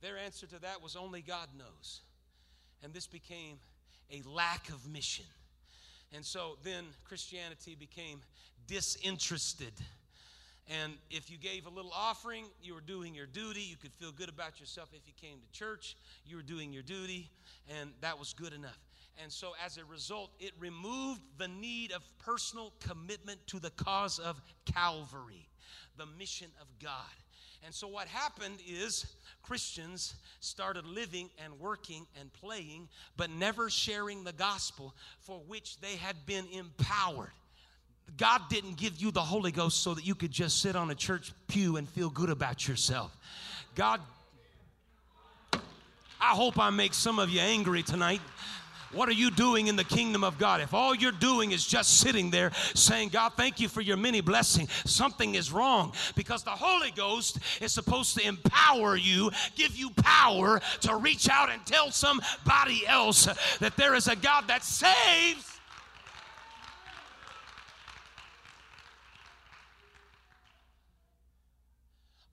Their 0.00 0.18
answer 0.18 0.46
to 0.46 0.58
that 0.60 0.82
was 0.82 0.96
only 0.96 1.22
God 1.22 1.48
knows. 1.56 2.00
And 2.82 2.92
this 2.92 3.06
became 3.06 3.58
a 4.10 4.22
lack 4.28 4.68
of 4.68 4.86
mission. 4.90 5.24
And 6.14 6.24
so 6.24 6.56
then 6.62 6.84
Christianity 7.04 7.76
became 7.78 8.20
disinterested. 8.66 9.72
And 10.68 10.94
if 11.10 11.30
you 11.30 11.38
gave 11.38 11.66
a 11.66 11.70
little 11.70 11.92
offering, 11.94 12.44
you 12.60 12.74
were 12.74 12.80
doing 12.80 13.14
your 13.14 13.26
duty. 13.26 13.60
You 13.60 13.76
could 13.76 13.92
feel 13.92 14.10
good 14.10 14.28
about 14.28 14.58
yourself 14.58 14.88
if 14.92 15.02
you 15.06 15.12
came 15.20 15.38
to 15.40 15.58
church. 15.58 15.96
You 16.26 16.36
were 16.36 16.42
doing 16.42 16.72
your 16.72 16.82
duty, 16.82 17.30
and 17.80 17.90
that 18.00 18.18
was 18.18 18.32
good 18.32 18.52
enough. 18.52 18.78
And 19.22 19.32
so, 19.32 19.52
as 19.64 19.78
a 19.78 19.84
result, 19.84 20.30
it 20.40 20.52
removed 20.58 21.22
the 21.38 21.48
need 21.48 21.92
of 21.92 22.02
personal 22.18 22.72
commitment 22.80 23.38
to 23.46 23.60
the 23.60 23.70
cause 23.70 24.18
of 24.18 24.40
Calvary, 24.66 25.48
the 25.96 26.06
mission 26.18 26.48
of 26.60 26.66
God. 26.82 26.92
And 27.66 27.74
so, 27.74 27.88
what 27.88 28.06
happened 28.06 28.60
is 28.64 29.06
Christians 29.42 30.14
started 30.38 30.86
living 30.86 31.30
and 31.44 31.58
working 31.58 32.06
and 32.20 32.32
playing, 32.32 32.88
but 33.16 33.28
never 33.28 33.68
sharing 33.68 34.22
the 34.22 34.32
gospel 34.32 34.94
for 35.18 35.40
which 35.48 35.80
they 35.80 35.96
had 35.96 36.14
been 36.26 36.46
empowered. 36.52 37.32
God 38.16 38.42
didn't 38.48 38.76
give 38.76 38.98
you 38.98 39.10
the 39.10 39.20
Holy 39.20 39.50
Ghost 39.50 39.82
so 39.82 39.94
that 39.94 40.06
you 40.06 40.14
could 40.14 40.30
just 40.30 40.62
sit 40.62 40.76
on 40.76 40.92
a 40.92 40.94
church 40.94 41.32
pew 41.48 41.76
and 41.76 41.88
feel 41.88 42.08
good 42.08 42.30
about 42.30 42.68
yourself. 42.68 43.16
God, 43.74 44.00
I 45.52 46.34
hope 46.34 46.60
I 46.60 46.70
make 46.70 46.94
some 46.94 47.18
of 47.18 47.30
you 47.30 47.40
angry 47.40 47.82
tonight. 47.82 48.20
What 48.92 49.08
are 49.08 49.12
you 49.12 49.30
doing 49.30 49.66
in 49.66 49.76
the 49.76 49.84
kingdom 49.84 50.24
of 50.24 50.38
God? 50.38 50.60
If 50.60 50.72
all 50.72 50.94
you're 50.94 51.12
doing 51.12 51.52
is 51.52 51.66
just 51.66 51.98
sitting 51.98 52.30
there 52.30 52.52
saying, 52.74 53.10
God, 53.10 53.32
thank 53.36 53.60
you 53.60 53.68
for 53.68 53.80
your 53.80 53.96
many 53.96 54.20
blessings, 54.20 54.70
something 54.84 55.34
is 55.34 55.52
wrong 55.52 55.92
because 56.14 56.42
the 56.42 56.50
Holy 56.50 56.90
Ghost 56.92 57.38
is 57.60 57.72
supposed 57.72 58.16
to 58.18 58.26
empower 58.26 58.96
you, 58.96 59.30
give 59.56 59.76
you 59.76 59.90
power 59.90 60.60
to 60.82 60.96
reach 60.96 61.28
out 61.28 61.50
and 61.50 61.64
tell 61.66 61.90
somebody 61.90 62.86
else 62.86 63.26
that 63.58 63.76
there 63.76 63.94
is 63.94 64.08
a 64.08 64.16
God 64.16 64.48
that 64.48 64.64
saves. 64.64 65.55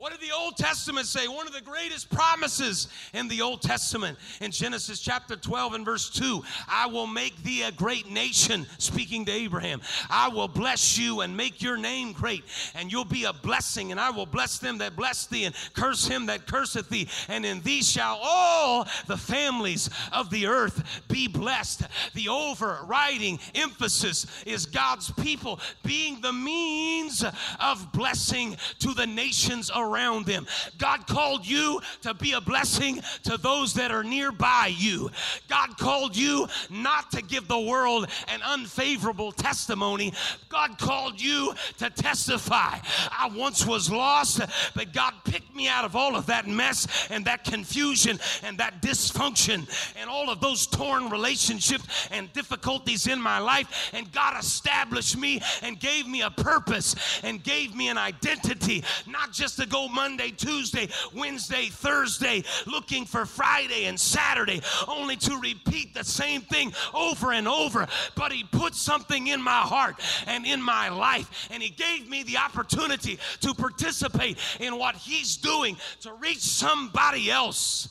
What 0.04 0.12
did 0.12 0.20
the 0.20 0.36
Old 0.36 0.58
Testament 0.58 1.08
say? 1.08 1.30
One 1.30 1.48
of 1.48 1.54
the 1.54 1.62
greatest 1.62 2.10
promises 2.10 2.90
in 3.14 3.30
the 3.30 3.42
Old 3.42 3.62
Testament 3.62 4.18
in 4.42 4.52
Genesis 4.52 5.00
chapter 5.00 5.38
12 5.38 5.76
and 5.76 5.86
verse 5.86 6.10
2 6.10 6.44
I 6.68 6.88
will 6.88 7.08
make 7.08 7.42
thee 7.42 7.62
a 7.62 7.72
great 7.72 8.12
nation, 8.12 8.68
speaking 8.80 9.24
to 9.24 9.32
Abraham. 9.32 9.80
I 10.10 10.28
will 10.28 10.50
bless 10.50 10.98
you 10.98 11.22
and 11.22 11.38
make 11.38 11.62
your 11.62 11.78
name 11.78 12.12
great, 12.12 12.44
and 12.76 12.92
you'll 12.92 13.06
be 13.06 13.24
a 13.24 13.32
blessing, 13.32 13.92
and 13.92 14.00
I 14.00 14.10
will 14.10 14.26
bless 14.26 14.58
them 14.58 14.78
that 14.80 14.98
bless 14.98 15.26
thee, 15.26 15.46
and 15.46 15.56
curse 15.74 16.06
him 16.06 16.26
that 16.26 16.48
curseth 16.48 16.90
thee. 16.90 17.08
And 17.30 17.46
in 17.46 17.62
thee 17.62 17.82
shall 17.82 18.20
all 18.22 18.86
the 19.08 19.16
families 19.16 19.90
of 20.12 20.30
the 20.30 20.48
earth 20.48 20.84
be 21.08 21.30
blessed. 21.30 21.84
The 22.14 22.28
overriding 22.28 23.40
emphasis 23.56 24.28
is 24.46 24.66
God's 24.66 25.12
people 25.12 25.62
being 25.86 26.20
the 26.20 26.34
means 26.34 27.24
of 27.62 27.94
blessing 27.94 28.58
to 28.80 28.94
the 28.94 29.08
nations 29.08 29.72
around 29.74 29.93
around 29.94 30.26
them. 30.26 30.48
God 30.78 31.08
called 31.08 31.46
you 31.48 31.82
to 32.02 32.14
be 32.14 32.34
a 32.34 32.42
blessing 32.42 33.02
to 33.24 33.38
those 33.38 33.74
that 33.76 33.92
are 33.92 34.04
nearby 34.04 34.74
you. 34.76 35.12
God 35.48 35.78
called 35.78 36.16
you 36.16 36.48
not 36.70 37.12
to 37.12 37.22
give 37.22 37.48
the 37.48 37.60
world 37.60 38.08
an 38.28 38.42
unfavorable 38.44 39.32
testimony. 39.32 40.14
God 40.50 40.78
called 40.78 41.22
you 41.22 41.54
to 41.78 41.90
testify. 41.90 42.78
I 43.12 43.32
once 43.36 43.66
was 43.66 43.92
lost, 43.92 44.42
but 44.76 44.94
God 44.94 45.14
picked 45.26 45.56
me 45.56 45.68
out 45.68 45.86
of 45.86 45.96
all 45.96 46.16
of 46.16 46.26
that 46.28 46.48
mess 46.48 47.08
and 47.10 47.26
that 47.26 47.44
confusion 47.44 48.20
and 48.44 48.58
that 48.58 48.82
dysfunction 48.82 49.68
and 50.00 50.10
all 50.10 50.30
of 50.30 50.40
those 50.40 50.66
torn 50.68 51.10
relationships 51.10 52.08
and 52.12 52.32
difficulties 52.34 53.08
in 53.08 53.22
my 53.22 53.40
life. 53.40 53.92
And 53.94 54.12
God 54.12 54.40
established 54.40 55.18
me 55.18 55.42
and 55.62 55.80
gave 55.80 56.08
me 56.08 56.22
a 56.22 56.32
purpose 56.32 56.96
and 57.24 57.44
gave 57.44 57.76
me 57.76 57.90
an 57.90 57.98
identity, 57.98 58.84
not 59.08 59.32
just 59.32 59.58
to 59.60 59.66
go 59.66 59.83
Monday, 59.90 60.32
Tuesday, 60.32 60.90
Wednesday, 61.14 61.68
Thursday, 61.68 62.44
looking 62.66 63.06
for 63.06 63.26
Friday 63.26 63.86
and 63.86 64.00
Saturday, 64.00 64.62
only 64.88 65.16
to 65.18 65.38
repeat 65.38 65.94
the 65.94 66.04
same 66.04 66.42
thing 66.42 66.74
over 66.94 67.32
and 67.32 67.48
over. 67.48 67.88
But 68.16 68.32
He 68.32 68.44
put 68.44 68.76
something 68.76 69.28
in 69.28 69.42
my 69.42 69.62
heart 69.62 69.96
and 70.28 70.46
in 70.46 70.62
my 70.62 70.90
life, 70.90 71.50
and 71.52 71.62
He 71.62 71.70
gave 71.70 72.10
me 72.10 72.24
the 72.24 72.38
opportunity 72.38 73.20
to 73.42 73.54
participate 73.54 74.38
in 74.60 74.78
what 74.78 74.96
He's 74.96 75.38
doing 75.38 75.78
to 76.02 76.14
reach 76.14 76.42
somebody 76.42 77.30
else 77.32 77.90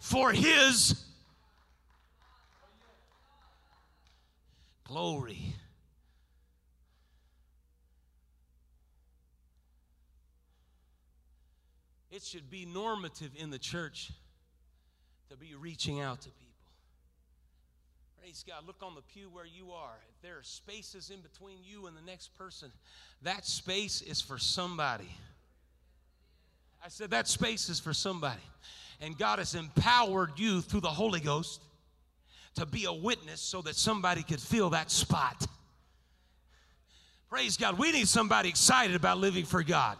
for 0.00 0.32
His 0.32 0.94
glory. 4.84 5.54
It 12.20 12.26
should 12.26 12.50
be 12.50 12.66
normative 12.66 13.30
in 13.34 13.48
the 13.48 13.58
church 13.58 14.12
to 15.30 15.38
be 15.38 15.54
reaching 15.54 16.02
out 16.02 16.20
to 16.20 16.28
people. 16.28 16.70
Praise 18.20 18.44
God. 18.46 18.66
Look 18.66 18.82
on 18.82 18.94
the 18.94 19.00
pew 19.00 19.30
where 19.30 19.46
you 19.46 19.72
are. 19.72 19.96
If 20.10 20.20
there 20.20 20.36
are 20.36 20.42
spaces 20.42 21.08
in 21.08 21.22
between 21.22 21.56
you 21.64 21.86
and 21.86 21.96
the 21.96 22.02
next 22.02 22.36
person, 22.36 22.70
that 23.22 23.46
space 23.46 24.02
is 24.02 24.20
for 24.20 24.36
somebody. 24.36 25.08
I 26.84 26.90
said 26.90 27.08
that 27.12 27.26
space 27.26 27.70
is 27.70 27.80
for 27.80 27.94
somebody. 27.94 28.42
And 29.00 29.16
God 29.16 29.38
has 29.38 29.54
empowered 29.54 30.32
you 30.36 30.60
through 30.60 30.82
the 30.82 30.88
Holy 30.88 31.20
Ghost 31.20 31.62
to 32.56 32.66
be 32.66 32.84
a 32.84 32.92
witness 32.92 33.40
so 33.40 33.62
that 33.62 33.76
somebody 33.76 34.22
could 34.22 34.40
fill 34.40 34.68
that 34.70 34.90
spot. 34.90 35.46
Praise 37.30 37.56
God. 37.56 37.78
We 37.78 37.92
need 37.92 38.08
somebody 38.08 38.50
excited 38.50 38.94
about 38.94 39.16
living 39.16 39.46
for 39.46 39.62
God. 39.62 39.96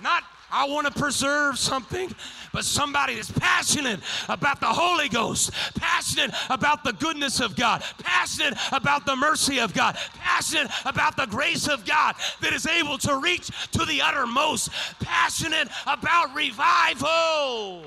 Not 0.00 0.22
I 0.50 0.66
want 0.68 0.86
to 0.86 0.92
preserve 0.92 1.58
something, 1.58 2.10
but 2.52 2.64
somebody 2.64 3.14
that's 3.14 3.30
passionate 3.30 4.00
about 4.28 4.60
the 4.60 4.66
Holy 4.66 5.08
Ghost, 5.08 5.52
passionate 5.74 6.34
about 6.48 6.84
the 6.84 6.92
goodness 6.92 7.40
of 7.40 7.54
God, 7.54 7.82
passionate 7.98 8.58
about 8.72 9.04
the 9.04 9.16
mercy 9.16 9.60
of 9.60 9.74
God, 9.74 9.96
passionate 10.14 10.70
about 10.84 11.16
the 11.16 11.26
grace 11.26 11.68
of 11.68 11.84
God 11.84 12.14
that 12.40 12.52
is 12.52 12.66
able 12.66 12.98
to 12.98 13.18
reach 13.18 13.50
to 13.72 13.84
the 13.84 14.00
uttermost, 14.00 14.70
passionate 15.00 15.68
about 15.86 16.34
revival. 16.34 17.84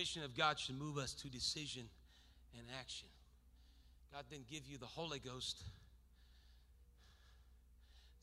mission 0.00 0.22
of 0.22 0.34
God 0.34 0.58
should 0.58 0.78
move 0.78 0.96
us 0.96 1.12
to 1.12 1.28
decision 1.28 1.82
and 2.56 2.66
action. 2.80 3.06
God 4.12 4.24
didn't 4.30 4.48
give 4.48 4.66
you 4.66 4.76
the 4.76 4.86
Holy 4.86 5.20
Ghost 5.20 5.62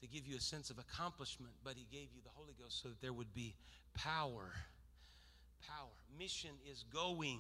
to 0.01 0.07
give 0.07 0.27
you 0.27 0.35
a 0.37 0.41
sense 0.41 0.69
of 0.69 0.77
accomplishment, 0.77 1.53
but 1.63 1.73
He 1.75 1.87
gave 1.91 2.09
you 2.13 2.21
the 2.23 2.29
Holy 2.35 2.53
Ghost 2.61 2.81
so 2.81 2.89
that 2.89 3.01
there 3.01 3.13
would 3.13 3.33
be 3.33 3.55
power. 3.93 4.51
Power. 5.65 5.89
Mission 6.19 6.51
is 6.69 6.83
going, 6.93 7.39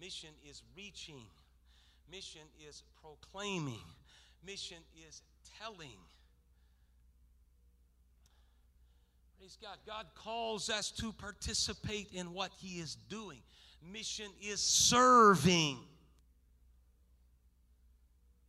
mission 0.00 0.30
is 0.48 0.62
reaching, 0.76 1.22
mission 2.10 2.42
is 2.68 2.82
proclaiming, 3.00 3.84
mission 4.44 4.78
is 5.08 5.22
telling. 5.60 5.98
Praise 9.38 9.58
God. 9.60 9.78
God 9.86 10.06
calls 10.14 10.70
us 10.70 10.90
to 10.92 11.12
participate 11.12 12.08
in 12.12 12.32
what 12.32 12.52
He 12.58 12.78
is 12.78 12.96
doing. 13.08 13.38
Mission 13.92 14.30
is 14.40 14.60
serving. 14.60 15.78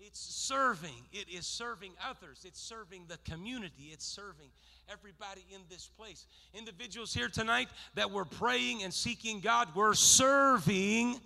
It's 0.06 0.20
serving. 0.20 1.08
It 1.12 1.30
is 1.30 1.46
serving 1.46 1.94
others. 2.06 2.44
It's 2.46 2.62
serving 2.62 3.06
the 3.08 3.18
community. 3.30 3.90
It's 3.92 4.06
serving 4.06 4.50
everybody 4.92 5.46
in 5.54 5.62
this 5.70 5.90
place. 5.98 6.26
Individuals 6.54 7.14
here 7.14 7.30
tonight 7.30 7.70
that 7.96 8.12
were 8.12 8.26
praying 8.26 8.84
and 8.84 8.94
seeking 8.94 9.40
God 9.40 9.74
were 9.74 9.94
serving 9.94 11.22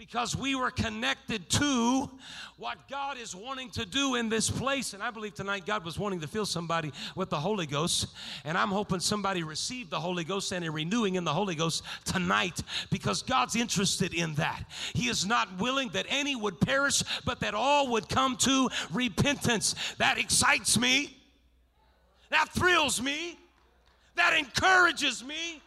because 0.00 0.34
we 0.34 0.54
were 0.54 0.70
connected 0.70 1.46
to 1.50 2.10
what 2.56 2.88
God 2.88 3.18
is 3.18 3.36
wanting 3.36 3.68
to 3.72 3.84
do 3.84 4.14
in 4.14 4.30
this 4.30 4.48
place. 4.48 4.94
And 4.94 5.02
I 5.02 5.10
believe 5.10 5.34
tonight 5.34 5.66
God 5.66 5.84
was 5.84 5.98
wanting 5.98 6.20
to 6.20 6.26
fill 6.26 6.46
somebody 6.46 6.90
with 7.14 7.28
the 7.28 7.38
Holy 7.38 7.66
Ghost. 7.66 8.06
And 8.46 8.56
I'm 8.56 8.70
hoping 8.70 9.00
somebody 9.00 9.42
received 9.42 9.90
the 9.90 10.00
Holy 10.00 10.24
Ghost 10.24 10.52
and 10.52 10.64
a 10.64 10.70
renewing 10.70 11.16
in 11.16 11.24
the 11.24 11.34
Holy 11.34 11.54
Ghost 11.54 11.82
tonight 12.06 12.62
because 12.90 13.20
God's 13.20 13.56
interested 13.56 14.14
in 14.14 14.36
that. 14.36 14.64
He 14.94 15.10
is 15.10 15.26
not 15.26 15.58
willing 15.58 15.90
that 15.90 16.06
any 16.08 16.34
would 16.34 16.58
perish, 16.62 17.02
but 17.26 17.40
that 17.40 17.52
all 17.52 17.88
would 17.88 18.08
come 18.08 18.38
to 18.38 18.70
repentance. 18.90 19.74
That 19.98 20.16
excites 20.16 20.78
me. 20.78 21.14
That 22.30 22.48
thrills 22.48 23.02
me. 23.02 23.38
That 24.16 24.32
encourages 24.32 25.22
me. 25.22 25.60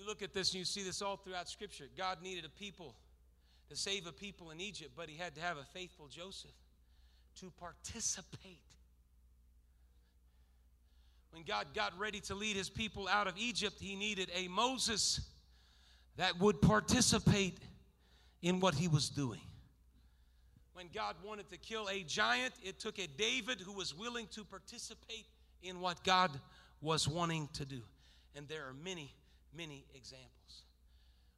look 0.11 0.21
at 0.21 0.33
this 0.33 0.49
and 0.49 0.59
you 0.59 0.65
see 0.65 0.83
this 0.83 1.01
all 1.01 1.15
throughout 1.15 1.47
Scripture. 1.47 1.85
God 1.97 2.21
needed 2.21 2.43
a 2.43 2.49
people 2.49 2.95
to 3.69 3.77
save 3.77 4.07
a 4.07 4.11
people 4.11 4.51
in 4.51 4.59
Egypt, 4.59 4.91
but 4.93 5.07
he 5.07 5.15
had 5.15 5.33
to 5.35 5.41
have 5.41 5.55
a 5.55 5.63
faithful 5.73 6.09
Joseph 6.09 6.51
to 7.39 7.49
participate. 7.57 8.59
When 11.31 11.43
God 11.43 11.67
got 11.73 11.97
ready 11.97 12.19
to 12.21 12.35
lead 12.35 12.57
his 12.57 12.69
people 12.69 13.07
out 13.07 13.27
of 13.27 13.37
Egypt, 13.37 13.77
he 13.79 13.95
needed 13.95 14.29
a 14.35 14.49
Moses 14.49 15.21
that 16.17 16.37
would 16.41 16.61
participate 16.61 17.57
in 18.41 18.59
what 18.59 18.75
he 18.75 18.89
was 18.89 19.07
doing. 19.07 19.39
When 20.73 20.89
God 20.93 21.15
wanted 21.23 21.49
to 21.51 21.57
kill 21.57 21.87
a 21.87 22.03
giant, 22.03 22.53
it 22.61 22.81
took 22.81 22.99
a 22.99 23.07
David 23.07 23.61
who 23.61 23.71
was 23.71 23.97
willing 23.97 24.27
to 24.31 24.43
participate 24.43 25.27
in 25.63 25.79
what 25.79 26.03
God 26.03 26.31
was 26.81 27.07
wanting 27.07 27.47
to 27.53 27.63
do. 27.63 27.79
And 28.35 28.45
there 28.49 28.67
are 28.67 28.73
many 28.73 29.13
many 29.55 29.85
examples. 29.95 30.63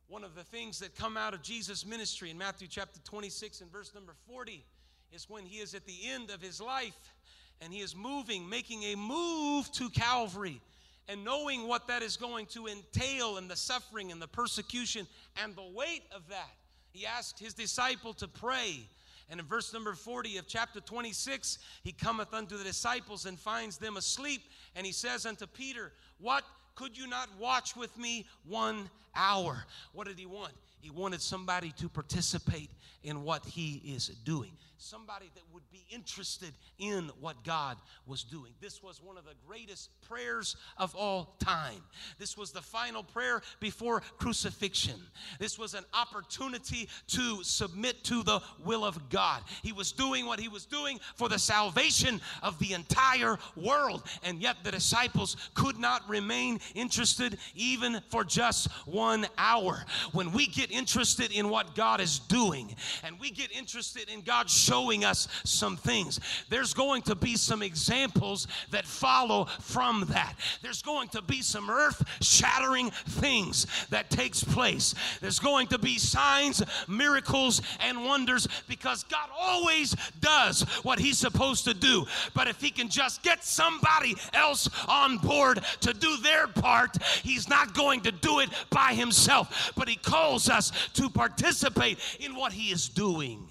One 0.08 0.23
of 0.23 0.36
the 0.36 0.43
things 0.43 0.80
that 0.80 0.95
come 0.95 1.17
out 1.17 1.34
of 1.34 1.41
Jesus' 1.41 1.86
ministry 1.86 2.30
in 2.30 2.38
Matthew 2.38 2.67
chapter 2.67 2.99
26 3.04 3.62
and 3.62 3.71
verse 3.71 3.93
number 3.95 4.13
40 4.28 4.63
is 5.12 5.30
when 5.30 5.45
he 5.45 5.58
is 5.58 5.73
at 5.73 5.86
the 5.86 5.97
end 6.06 6.30
of 6.30 6.41
his 6.41 6.62
life 6.62 7.13
and 7.62 7.71
he 7.73 7.80
is 7.80 7.95
moving, 7.95 8.47
making 8.49 8.84
a 8.84 8.95
move 8.95 9.71
to 9.71 9.89
Calvary, 9.89 10.60
and 11.08 11.23
knowing 11.23 11.67
what 11.67 11.88
that 11.88 12.02
is 12.02 12.17
going 12.17 12.45
to 12.47 12.67
entail 12.67 13.38
and 13.38 13.49
the 13.49 13.56
suffering 13.56 14.12
and 14.12 14.21
the 14.21 14.28
persecution 14.28 15.08
and 15.41 15.56
the 15.56 15.71
weight 15.73 16.04
of 16.15 16.28
that. 16.30 16.52
He 16.91 17.06
asked 17.06 17.39
his 17.39 17.54
disciple 17.54 18.13
to 18.13 18.28
pray. 18.28 18.88
And 19.30 19.39
in 19.39 19.45
verse 19.45 19.73
number 19.73 19.93
40 19.93 20.38
of 20.38 20.47
chapter 20.47 20.80
26, 20.80 21.58
he 21.84 21.91
cometh 21.91 22.34
unto 22.34 22.58
the 22.58 22.63
disciples 22.63 23.26
and 23.26 23.39
finds 23.39 23.78
them 23.78 23.97
asleep. 23.97 24.43
And 24.76 24.86
he 24.86 24.91
says 24.91 25.26
unto 25.26 25.47
Peter, 25.47 25.91
What 26.19 26.43
could 26.76 26.98
you 26.98 27.08
not 27.08 27.30
watch 27.40 27.76
with 27.76 27.98
me 27.98 28.26
one 28.48 28.90
hour? 29.16 29.66
What 29.94 30.08
did 30.08 30.18
he 30.20 30.26
want? 30.26 30.54
He 30.80 30.90
wanted 30.90 31.22
somebody 31.22 31.72
to 31.78 31.88
participate 31.88 32.70
in 33.04 33.24
what 33.24 33.46
he 33.46 33.82
is 33.86 34.08
doing 34.26 34.52
somebody 34.84 35.32
that 35.34 35.43
would 35.54 35.63
be 35.72 35.86
interested 35.89 36.54
in 36.78 37.10
what 37.19 37.43
God 37.43 37.78
was 38.06 38.24
doing. 38.24 38.52
This 38.62 38.84
was 38.84 39.02
one 39.02 39.17
of 39.17 39.24
the 39.24 39.36
greatest 39.48 39.89
prayers 40.02 40.56
of 40.78 40.93
all 40.96 41.36
time. 41.39 41.82
This 42.19 42.38
was 42.38 42.52
the 42.52 42.62
final 42.62 43.04
prayer 43.04 43.41
before 43.60 44.02
crucifixion. 44.17 45.00
This 45.39 45.58
was 45.58 45.74
an 45.74 45.86
opportunity 45.93 46.89
to 47.08 47.43
submit 47.43 48.04
to 48.06 48.24
the 48.24 48.41
will 48.63 48.84
of 48.84 49.10
God. 49.10 49.43
He 49.62 49.72
was 49.72 49.91
doing 49.91 50.26
what 50.26 50.39
he 50.39 50.50
was 50.50 50.65
doing 50.65 51.00
for 51.15 51.30
the 51.30 51.39
salvation 51.39 52.19
of 52.41 52.60
the 52.60 52.74
entire 52.74 53.39
world, 53.56 54.04
and 54.24 54.41
yet 54.41 54.58
the 54.63 54.72
disciples 54.72 55.38
could 55.54 55.78
not 55.78 56.08
remain 56.10 56.60
interested 56.76 57.38
even 57.56 58.02
for 58.10 58.24
just 58.24 58.69
one 58.86 59.26
hour. 59.38 59.86
When 60.12 60.32
we 60.32 60.48
get 60.48 60.72
interested 60.72 61.32
in 61.32 61.50
what 61.50 61.76
God 61.76 62.02
is 62.02 62.19
doing 62.19 62.76
and 63.04 63.19
we 63.19 63.32
get 63.32 63.52
interested 63.52 64.10
in 64.10 64.22
God's 64.22 64.54
showing 64.74 65.06
us 65.06 65.28
some 65.44 65.78
things. 65.78 66.20
There's 66.50 66.74
going 66.74 67.04
to 67.04 67.14
be 67.14 67.36
some 67.36 67.62
examples 67.62 68.48
that 68.72 68.86
follow 68.86 69.46
from 69.62 70.06
that. 70.10 70.34
There's 70.64 70.82
going 70.82 71.10
to 71.10 71.22
be 71.22 71.44
some 71.44 71.70
earth 71.70 72.04
shattering 72.22 72.90
things 72.90 73.68
that 73.92 74.10
takes 74.10 74.44
place. 74.44 74.96
There's 75.22 75.38
going 75.38 75.68
to 75.68 75.78
be 75.78 76.00
signs, 76.00 76.64
miracles, 76.88 77.62
and 77.82 78.04
wonders 78.04 78.48
because 78.68 79.04
God 79.04 79.30
always 79.38 79.96
does 80.20 80.64
what 80.82 80.98
He's 80.98 81.20
supposed 81.20 81.66
to 81.66 81.76
do. 81.76 82.08
But 82.34 82.48
if 82.48 82.60
He 82.60 82.72
can 82.72 82.90
just 82.90 83.22
get 83.22 83.44
somebody 83.44 84.16
else 84.34 84.68
on 84.88 85.20
board 85.20 85.64
to 85.82 85.94
do 85.94 86.18
their 86.18 86.48
part, 86.48 86.98
He's 87.22 87.48
not 87.48 87.76
going 87.76 88.02
to 88.02 88.12
do 88.12 88.40
it 88.40 88.50
by 88.72 88.96
Himself. 88.96 89.72
But 89.76 89.88
He 89.88 89.98
calls 89.98 90.50
us 90.50 90.72
to 90.96 91.12
participate 91.12 92.00
in 92.20 92.36
what 92.36 92.54
He 92.54 92.72
is 92.72 92.90
doing 92.90 93.48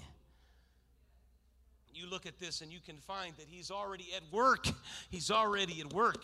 look 2.13 2.25
at 2.27 2.39
this 2.39 2.61
and 2.61 2.71
you 2.71 2.79
can 2.79 2.97
find 2.97 3.33
that 3.37 3.47
he's 3.49 3.71
already 3.71 4.05
at 4.15 4.21
work. 4.31 4.67
He's 5.09 5.31
already 5.31 5.81
at 5.81 5.91
work. 5.91 6.23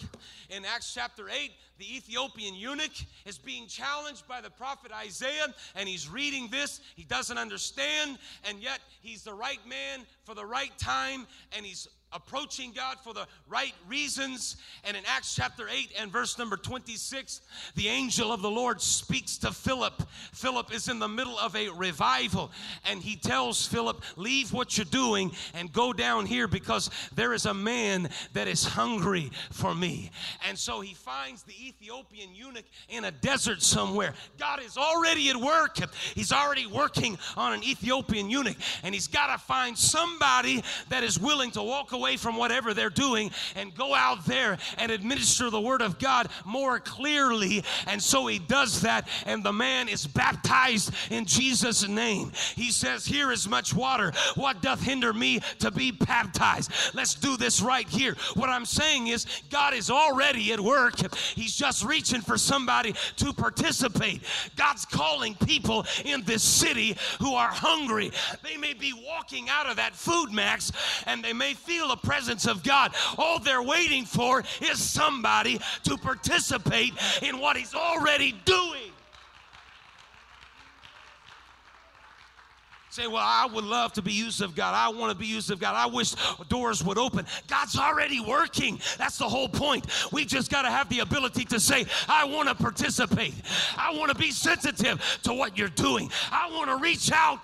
In 0.51 0.63
Acts 0.63 0.93
chapter 0.93 1.27
8, 1.27 1.51
the 1.79 1.95
Ethiopian 1.97 2.53
eunuch 2.53 2.91
is 3.25 3.39
being 3.39 3.65
challenged 3.65 4.27
by 4.27 4.39
the 4.39 4.51
prophet 4.51 4.91
Isaiah, 4.91 5.47
and 5.75 5.89
he's 5.89 6.07
reading 6.07 6.47
this. 6.51 6.79
He 6.95 7.05
doesn't 7.05 7.39
understand, 7.39 8.19
and 8.47 8.59
yet 8.59 8.81
he's 9.01 9.23
the 9.23 9.33
right 9.33 9.59
man 9.67 10.05
for 10.25 10.35
the 10.35 10.45
right 10.45 10.77
time, 10.77 11.25
and 11.57 11.65
he's 11.65 11.87
approaching 12.11 12.71
God 12.75 12.97
for 13.03 13.13
the 13.13 13.27
right 13.47 13.73
reasons. 13.87 14.57
And 14.83 14.97
in 14.97 15.03
Acts 15.05 15.35
chapter 15.35 15.67
8 15.69 15.93
and 15.99 16.11
verse 16.11 16.37
number 16.37 16.57
26, 16.57 17.41
the 17.75 17.87
angel 17.87 18.31
of 18.31 18.41
the 18.41 18.49
Lord 18.49 18.81
speaks 18.81 19.37
to 19.39 19.51
Philip. 19.51 20.03
Philip 20.33 20.73
is 20.73 20.87
in 20.87 20.99
the 20.99 21.07
middle 21.07 21.37
of 21.37 21.55
a 21.55 21.69
revival, 21.69 22.51
and 22.89 23.01
he 23.01 23.15
tells 23.15 23.67
Philip, 23.67 24.03
Leave 24.15 24.51
what 24.51 24.77
you're 24.77 24.85
doing 24.85 25.31
and 25.53 25.71
go 25.71 25.93
down 25.93 26.25
here 26.25 26.47
because 26.47 26.89
there 27.13 27.33
is 27.33 27.45
a 27.45 27.53
man 27.53 28.09
that 28.33 28.47
is 28.47 28.63
hungry 28.63 29.31
for 29.51 29.75
me. 29.75 30.11
And 30.47 30.57
so 30.57 30.81
he 30.81 30.95
finds 30.95 31.43
the 31.43 31.53
Ethiopian 31.67 32.33
eunuch 32.33 32.65
in 32.89 33.05
a 33.05 33.11
desert 33.11 33.61
somewhere. 33.61 34.13
God 34.37 34.61
is 34.63 34.77
already 34.77 35.29
at 35.29 35.37
work, 35.37 35.77
he's 36.15 36.31
already 36.31 36.65
working 36.65 37.17
on 37.37 37.53
an 37.53 37.63
Ethiopian 37.63 38.29
eunuch, 38.29 38.57
and 38.83 38.95
he's 38.95 39.07
got 39.07 39.31
to 39.31 39.37
find 39.37 39.77
somebody 39.77 40.63
that 40.89 41.03
is 41.03 41.19
willing 41.19 41.51
to 41.51 41.61
walk 41.61 41.91
away 41.91 41.98
away 41.99 42.15
from 42.15 42.37
whatever 42.37 42.73
they're 42.73 42.89
doing 42.89 43.29
and 43.55 43.75
go 43.75 43.93
out 43.93 44.25
there 44.25 44.57
and 44.77 44.91
administer 44.91 45.49
the 45.49 45.59
word 45.59 45.81
of 45.81 45.99
God 45.99 46.29
more 46.45 46.79
clearly. 46.79 47.63
And 47.87 48.01
so 48.01 48.27
he 48.27 48.39
does 48.39 48.81
that, 48.81 49.07
and 49.25 49.43
the 49.43 49.53
man 49.53 49.89
is 49.89 50.07
baptized 50.07 50.93
in 51.11 51.25
Jesus' 51.25 51.87
name. 51.87 52.31
He 52.55 52.71
says, 52.71 53.05
Here 53.05 53.31
is 53.31 53.47
much 53.47 53.73
water. 53.73 54.13
What 54.35 54.61
doth 54.61 54.81
hinder 54.81 55.11
me 55.13 55.41
to 55.59 55.71
be 55.71 55.91
baptized? 55.91 56.71
Let's 56.93 57.15
do 57.15 57.35
this 57.35 57.61
right 57.61 57.87
here. 57.87 58.15
What 58.35 58.49
I'm 58.49 58.65
saying 58.65 59.07
is, 59.07 59.25
God 59.49 59.73
is 59.73 59.89
already 59.89 60.53
at 60.53 60.59
work. 60.59 60.95
He's 61.35 61.55
just 61.55 61.83
reaching 61.83 62.21
for 62.21 62.37
somebody 62.37 62.95
to 63.17 63.33
participate. 63.33 64.21
God's 64.55 64.85
calling 64.85 65.35
people 65.35 65.85
in 66.05 66.23
this 66.23 66.43
city 66.43 66.95
who 67.19 67.33
are 67.33 67.49
hungry. 67.49 68.11
They 68.43 68.57
may 68.57 68.73
be 68.73 68.93
walking 68.93 69.49
out 69.49 69.69
of 69.69 69.75
that 69.77 69.95
food 69.95 70.31
max 70.31 70.71
and 71.05 71.23
they 71.23 71.33
may 71.33 71.53
feel 71.53 71.88
the 71.89 71.97
presence 71.97 72.47
of 72.47 72.63
God. 72.63 72.93
All 73.17 73.39
they're 73.39 73.61
waiting 73.61 74.05
for 74.05 74.43
is 74.61 74.79
somebody 74.79 75.59
to 75.83 75.97
participate 75.97 76.93
in 77.21 77.39
what 77.39 77.57
He's 77.57 77.75
already 77.75 78.33
doing. 78.45 78.93
Say, 82.91 83.05
well, 83.05 83.17
I 83.17 83.45
would 83.45 83.65
love 83.65 83.93
to 83.93 84.01
be 84.01 84.11
used 84.11 84.41
of 84.41 84.55
God. 84.55 84.73
I 84.73 84.89
want 84.89 85.11
to 85.11 85.17
be 85.17 85.27
used 85.27 85.51
of 85.51 85.59
God. 85.59 85.75
I 85.75 85.85
wish 85.85 86.15
doors 86.49 86.83
would 86.83 86.97
open. 86.97 87.25
God's 87.47 87.77
already 87.77 88.19
working. 88.19 88.81
That's 88.97 89.19
the 89.19 89.29
whole 89.29 89.47
point. 89.47 89.85
We 90.11 90.25
just 90.25 90.49
got 90.49 90.63
to 90.63 90.71
have 90.71 90.89
the 90.89 90.99
ability 90.99 91.45
to 91.45 91.59
say, 91.59 91.85
I 92.07 92.25
want 92.25 92.49
to 92.49 92.55
participate. 92.55 93.35
I 93.77 93.95
want 93.95 94.09
to 94.11 94.17
be 94.17 94.31
sensitive 94.31 95.19
to 95.23 95.33
what 95.33 95.55
you're 95.55 95.67
doing. 95.69 96.09
I 96.31 96.49
want 96.51 96.69
to 96.71 96.77
reach 96.77 97.11
out 97.11 97.41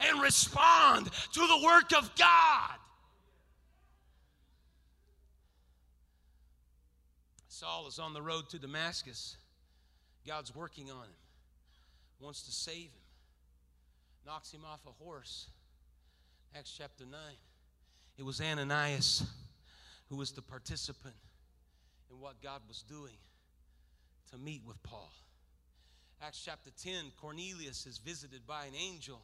and 0.00 0.20
respond 0.20 1.06
to 1.06 1.40
the 1.40 1.60
work 1.64 1.96
of 1.96 2.10
God. 2.16 2.75
Saul 7.58 7.86
is 7.86 7.98
on 7.98 8.12
the 8.12 8.22
road 8.22 8.48
to 8.50 8.58
Damascus. 8.58 9.36
God's 10.26 10.54
working 10.54 10.90
on 10.90 11.04
him, 11.04 11.16
wants 12.20 12.42
to 12.42 12.52
save 12.52 12.86
him 12.86 13.06
knocks 14.26 14.52
him 14.52 14.62
off 14.64 14.80
a 14.86 15.04
horse. 15.04 15.46
Acts 16.58 16.74
chapter 16.76 17.04
9. 17.04 17.20
It 18.18 18.24
was 18.24 18.40
Ananias 18.40 19.24
who 20.08 20.16
was 20.16 20.32
the 20.32 20.42
participant 20.42 21.14
in 22.10 22.18
what 22.18 22.42
God 22.42 22.60
was 22.66 22.82
doing 22.82 23.16
to 24.32 24.38
meet 24.38 24.62
with 24.66 24.82
Paul. 24.82 25.12
Acts 26.22 26.42
chapter 26.44 26.70
10, 26.82 27.12
Cornelius 27.20 27.86
is 27.86 27.98
visited 27.98 28.46
by 28.46 28.64
an 28.64 28.74
angel 28.74 29.22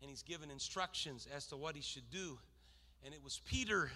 and 0.00 0.08
he's 0.08 0.22
given 0.22 0.50
instructions 0.50 1.26
as 1.34 1.46
to 1.46 1.56
what 1.56 1.74
he 1.74 1.82
should 1.82 2.08
do. 2.10 2.38
And 3.04 3.12
it 3.12 3.24
was 3.24 3.40
Peter 3.46 3.90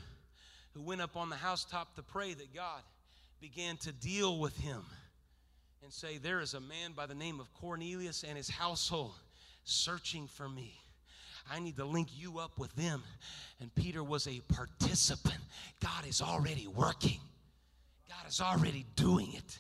who 0.74 0.82
went 0.82 1.00
up 1.00 1.16
on 1.16 1.30
the 1.30 1.36
housetop 1.36 1.94
to 1.94 2.02
pray 2.02 2.34
that 2.34 2.52
God 2.52 2.82
began 3.40 3.76
to 3.78 3.92
deal 3.92 4.38
with 4.38 4.56
him 4.58 4.82
and 5.82 5.92
say, 5.92 6.18
There 6.18 6.40
is 6.40 6.54
a 6.54 6.60
man 6.60 6.92
by 6.94 7.06
the 7.06 7.14
name 7.14 7.40
of 7.40 7.52
Cornelius 7.54 8.22
and 8.22 8.36
his 8.36 8.50
household 8.50 9.14
searching 9.64 10.26
for 10.26 10.48
me. 10.48 10.74
I 11.50 11.58
need 11.58 11.76
to 11.76 11.84
link 11.84 12.08
you 12.14 12.38
up 12.38 12.58
with 12.58 12.74
them. 12.76 13.02
And 13.60 13.74
Peter 13.74 14.04
was 14.04 14.26
a 14.26 14.40
participant. 14.52 15.40
God 15.80 16.06
is 16.06 16.20
already 16.20 16.66
working, 16.66 17.20
God 18.08 18.28
is 18.28 18.40
already 18.40 18.84
doing 18.96 19.32
it. 19.34 19.58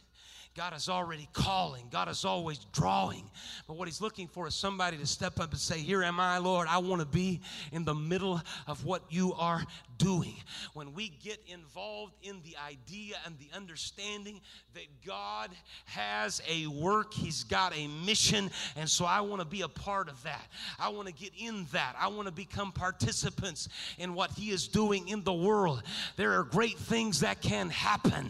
God 0.60 0.76
is 0.76 0.90
already 0.90 1.26
calling. 1.32 1.86
God 1.90 2.10
is 2.10 2.22
always 2.22 2.58
drawing. 2.74 3.30
But 3.66 3.78
what 3.78 3.88
He's 3.88 4.02
looking 4.02 4.28
for 4.28 4.46
is 4.46 4.54
somebody 4.54 4.98
to 4.98 5.06
step 5.06 5.40
up 5.40 5.52
and 5.52 5.58
say, 5.58 5.78
Here 5.78 6.02
am 6.02 6.20
I, 6.20 6.36
Lord. 6.36 6.68
I 6.68 6.76
want 6.76 7.00
to 7.00 7.06
be 7.06 7.40
in 7.72 7.86
the 7.86 7.94
middle 7.94 8.42
of 8.66 8.84
what 8.84 9.02
you 9.08 9.32
are 9.38 9.64
doing. 9.96 10.34
When 10.74 10.92
we 10.92 11.12
get 11.22 11.38
involved 11.46 12.12
in 12.22 12.42
the 12.42 12.56
idea 12.66 13.16
and 13.24 13.38
the 13.38 13.48
understanding 13.56 14.42
that 14.74 14.84
God 15.06 15.50
has 15.86 16.42
a 16.46 16.66
work, 16.66 17.14
He's 17.14 17.42
got 17.42 17.74
a 17.74 17.86
mission, 17.86 18.50
and 18.76 18.86
so 18.86 19.06
I 19.06 19.22
want 19.22 19.40
to 19.40 19.46
be 19.46 19.62
a 19.62 19.68
part 19.68 20.10
of 20.10 20.22
that. 20.24 20.46
I 20.78 20.90
want 20.90 21.08
to 21.08 21.14
get 21.14 21.32
in 21.38 21.66
that. 21.72 21.96
I 21.98 22.08
want 22.08 22.26
to 22.28 22.32
become 22.32 22.70
participants 22.70 23.70
in 23.98 24.12
what 24.12 24.30
He 24.32 24.50
is 24.50 24.68
doing 24.68 25.08
in 25.08 25.24
the 25.24 25.32
world. 25.32 25.82
There 26.16 26.38
are 26.38 26.44
great 26.44 26.78
things 26.78 27.20
that 27.20 27.40
can 27.40 27.70
happen. 27.70 28.28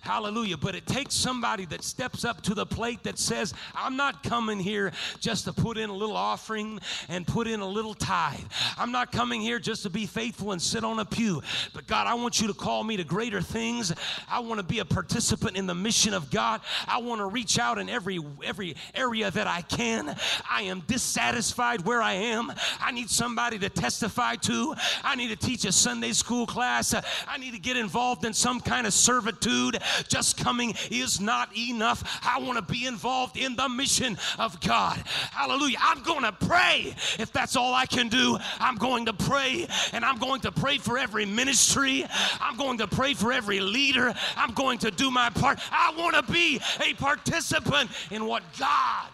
Hallelujah. 0.00 0.56
But 0.56 0.74
it 0.74 0.84
takes 0.84 1.14
somebody 1.14 1.67
that 1.70 1.82
steps 1.82 2.24
up 2.24 2.42
to 2.42 2.54
the 2.54 2.66
plate 2.66 3.02
that 3.04 3.18
says, 3.18 3.54
I'm 3.74 3.96
not 3.96 4.22
coming 4.22 4.58
here 4.58 4.92
just 5.20 5.44
to 5.44 5.52
put 5.52 5.78
in 5.78 5.90
a 5.90 5.94
little 5.94 6.16
offering 6.16 6.80
and 7.08 7.26
put 7.26 7.46
in 7.46 7.60
a 7.60 7.68
little 7.68 7.94
tithe. 7.94 8.40
I'm 8.76 8.92
not 8.92 9.12
coming 9.12 9.40
here 9.40 9.58
just 9.58 9.82
to 9.84 9.90
be 9.90 10.06
faithful 10.06 10.52
and 10.52 10.60
sit 10.60 10.84
on 10.84 10.98
a 10.98 11.04
pew. 11.04 11.42
But 11.74 11.86
God, 11.86 12.06
I 12.06 12.14
want 12.14 12.40
you 12.40 12.48
to 12.48 12.54
call 12.54 12.84
me 12.84 12.96
to 12.96 13.04
greater 13.04 13.40
things. 13.40 13.92
I 14.30 14.40
want 14.40 14.58
to 14.58 14.66
be 14.66 14.78
a 14.78 14.84
participant 14.84 15.56
in 15.56 15.66
the 15.66 15.74
mission 15.74 16.14
of 16.14 16.30
God. 16.30 16.60
I 16.86 16.98
want 16.98 17.20
to 17.20 17.26
reach 17.26 17.58
out 17.58 17.78
in 17.78 17.88
every 17.88 18.20
every 18.44 18.76
area 18.94 19.30
that 19.30 19.46
I 19.46 19.62
can. 19.62 20.14
I 20.50 20.62
am 20.62 20.82
dissatisfied 20.86 21.84
where 21.84 22.02
I 22.02 22.14
am. 22.14 22.52
I 22.80 22.92
need 22.92 23.10
somebody 23.10 23.58
to 23.58 23.68
testify 23.68 24.36
to. 24.36 24.74
I 25.02 25.16
need 25.16 25.28
to 25.28 25.36
teach 25.36 25.64
a 25.64 25.72
Sunday 25.72 26.12
school 26.12 26.46
class. 26.46 26.94
I 27.26 27.38
need 27.38 27.52
to 27.52 27.60
get 27.60 27.76
involved 27.76 28.24
in 28.24 28.32
some 28.32 28.60
kind 28.60 28.86
of 28.86 28.92
servitude. 28.92 29.78
Just 30.08 30.36
coming 30.36 30.74
is 30.90 31.20
not 31.20 31.47
enough. 31.56 32.20
I 32.22 32.40
want 32.40 32.56
to 32.56 32.72
be 32.72 32.86
involved 32.86 33.36
in 33.36 33.56
the 33.56 33.68
mission 33.68 34.18
of 34.38 34.60
God. 34.60 34.96
Hallelujah. 35.32 35.78
I'm 35.80 36.02
going 36.02 36.22
to 36.22 36.32
pray. 36.32 36.94
If 37.18 37.32
that's 37.32 37.56
all 37.56 37.74
I 37.74 37.86
can 37.86 38.08
do, 38.08 38.38
I'm 38.58 38.76
going 38.76 39.06
to 39.06 39.12
pray 39.12 39.66
and 39.92 40.04
I'm 40.04 40.18
going 40.18 40.40
to 40.42 40.52
pray 40.52 40.78
for 40.78 40.98
every 40.98 41.26
ministry. 41.26 42.04
I'm 42.40 42.56
going 42.56 42.78
to 42.78 42.86
pray 42.86 43.14
for 43.14 43.32
every 43.32 43.60
leader. 43.60 44.14
I'm 44.36 44.54
going 44.54 44.78
to 44.78 44.90
do 44.90 45.10
my 45.10 45.30
part. 45.30 45.58
I 45.70 45.94
want 45.96 46.14
to 46.16 46.32
be 46.32 46.60
a 46.80 46.94
participant 46.94 47.90
in 48.10 48.26
what 48.26 48.42
God 48.58 49.06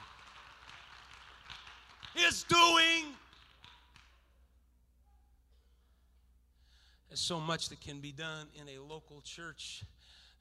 is 2.16 2.44
doing. 2.44 3.04
There's 7.08 7.20
so 7.20 7.38
much 7.38 7.68
that 7.68 7.80
can 7.80 8.00
be 8.00 8.12
done 8.12 8.48
in 8.60 8.68
a 8.68 8.82
local 8.82 9.20
church 9.20 9.84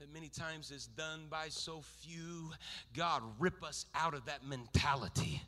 that 0.03 0.13
many 0.13 0.27
times 0.27 0.69
is 0.69 0.87
done 0.97 1.27
by 1.29 1.47
so 1.47 1.81
few. 2.01 2.51
God, 2.93 3.23
rip 3.39 3.63
us 3.63 3.85
out 3.95 4.13
of 4.13 4.25
that 4.25 4.45
mentality. 4.45 5.41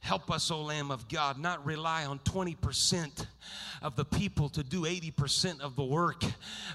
Help 0.00 0.30
us, 0.30 0.50
O 0.50 0.62
Lamb 0.62 0.90
of 0.90 1.08
God, 1.08 1.38
not 1.38 1.64
rely 1.66 2.06
on 2.06 2.18
20% 2.20 3.26
of 3.82 3.96
the 3.96 4.04
people 4.04 4.48
to 4.50 4.62
do 4.62 4.82
80% 4.82 5.60
of 5.60 5.76
the 5.76 5.84
work, 5.84 6.22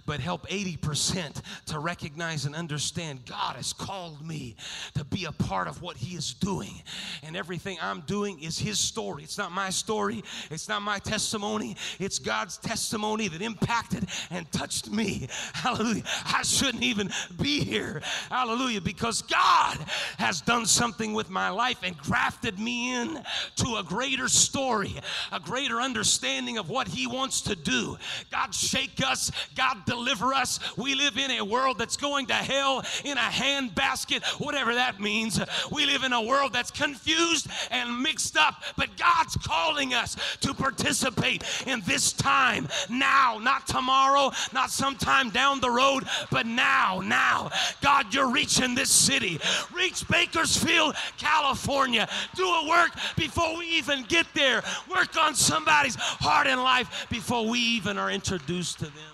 but 0.05 0.19
help 0.19 0.47
80% 0.47 1.41
to 1.67 1.79
recognize 1.79 2.45
and 2.45 2.55
understand 2.55 3.25
God 3.25 3.55
has 3.55 3.73
called 3.73 4.25
me 4.25 4.55
to 4.95 5.03
be 5.03 5.25
a 5.25 5.31
part 5.31 5.67
of 5.67 5.81
what 5.81 5.97
He 5.97 6.15
is 6.15 6.33
doing. 6.33 6.81
And 7.23 7.35
everything 7.35 7.77
I'm 7.81 8.01
doing 8.01 8.41
is 8.41 8.57
His 8.57 8.79
story. 8.79 9.23
It's 9.23 9.37
not 9.37 9.51
my 9.51 9.69
story, 9.69 10.23
it's 10.49 10.69
not 10.69 10.81
my 10.81 10.99
testimony, 10.99 11.75
it's 11.99 12.19
God's 12.19 12.57
testimony 12.57 13.27
that 13.27 13.41
impacted 13.41 14.05
and 14.29 14.49
touched 14.51 14.89
me. 14.89 15.27
Hallelujah. 15.53 16.03
I 16.25 16.43
shouldn't 16.43 16.83
even 16.83 17.09
be 17.41 17.63
here. 17.63 18.01
Hallelujah. 18.29 18.81
Because 18.81 19.21
God 19.23 19.77
has 20.17 20.41
done 20.41 20.65
something 20.65 21.13
with 21.13 21.29
my 21.29 21.49
life 21.49 21.79
and 21.83 21.97
grafted 21.97 22.59
me 22.59 22.95
in 22.95 23.12
to 23.57 23.75
a 23.77 23.83
greater 23.83 24.27
story, 24.27 24.95
a 25.31 25.39
greater 25.39 25.81
understanding 25.81 26.57
of 26.57 26.69
what 26.69 26.87
He 26.87 27.07
wants 27.07 27.41
to 27.41 27.55
do. 27.55 27.97
God, 28.31 28.53
shake 28.53 29.01
us. 29.05 29.31
God, 29.55 29.85
deliver 29.85 30.33
us. 30.33 30.59
We 30.77 30.95
live 30.95 31.17
in 31.17 31.31
a 31.31 31.45
world 31.45 31.77
that's 31.77 31.97
going 31.97 32.27
to 32.27 32.33
hell 32.33 32.83
in 33.03 33.17
a 33.17 33.21
handbasket, 33.21 34.23
whatever 34.39 34.73
that 34.75 34.99
means. 34.99 35.39
We 35.71 35.85
live 35.85 36.03
in 36.03 36.13
a 36.13 36.21
world 36.21 36.53
that's 36.53 36.71
confused 36.71 37.47
and 37.71 38.01
mixed 38.01 38.37
up, 38.37 38.63
but 38.77 38.95
God's 38.97 39.35
calling 39.37 39.93
us 39.93 40.17
to 40.41 40.53
participate 40.53 41.43
in 41.65 41.81
this 41.81 42.13
time 42.13 42.67
now, 42.89 43.39
not 43.41 43.67
tomorrow, 43.67 44.31
not 44.53 44.69
sometime 44.69 45.29
down 45.29 45.59
the 45.59 45.69
road, 45.69 46.03
but 46.31 46.45
now, 46.45 47.01
now. 47.03 47.51
God, 47.81 48.13
you're 48.13 48.31
reaching 48.31 48.75
this 48.75 48.91
city. 48.91 49.39
Reach 49.75 50.07
Bakersfield, 50.07 50.95
California. 51.17 52.07
Do 52.35 52.45
a 52.45 52.69
work 52.69 52.91
before 53.15 53.57
we 53.57 53.67
even 53.77 54.03
get 54.03 54.27
there. 54.33 54.63
Work 54.89 55.17
on 55.17 55.35
somebody's 55.35 55.95
heart 55.95 56.47
and 56.47 56.61
life 56.61 57.07
before 57.09 57.47
we 57.47 57.59
even 57.59 57.97
are 57.97 58.11
introduced 58.11 58.79
to 58.79 58.85
them. 58.85 59.13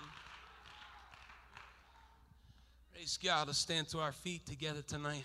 Praise 2.92 3.18
God. 3.22 3.46
Let's 3.46 3.58
stand 3.58 3.88
to 3.88 3.98
our 3.98 4.12
feet 4.12 4.46
together 4.46 4.82
tonight. 4.82 5.24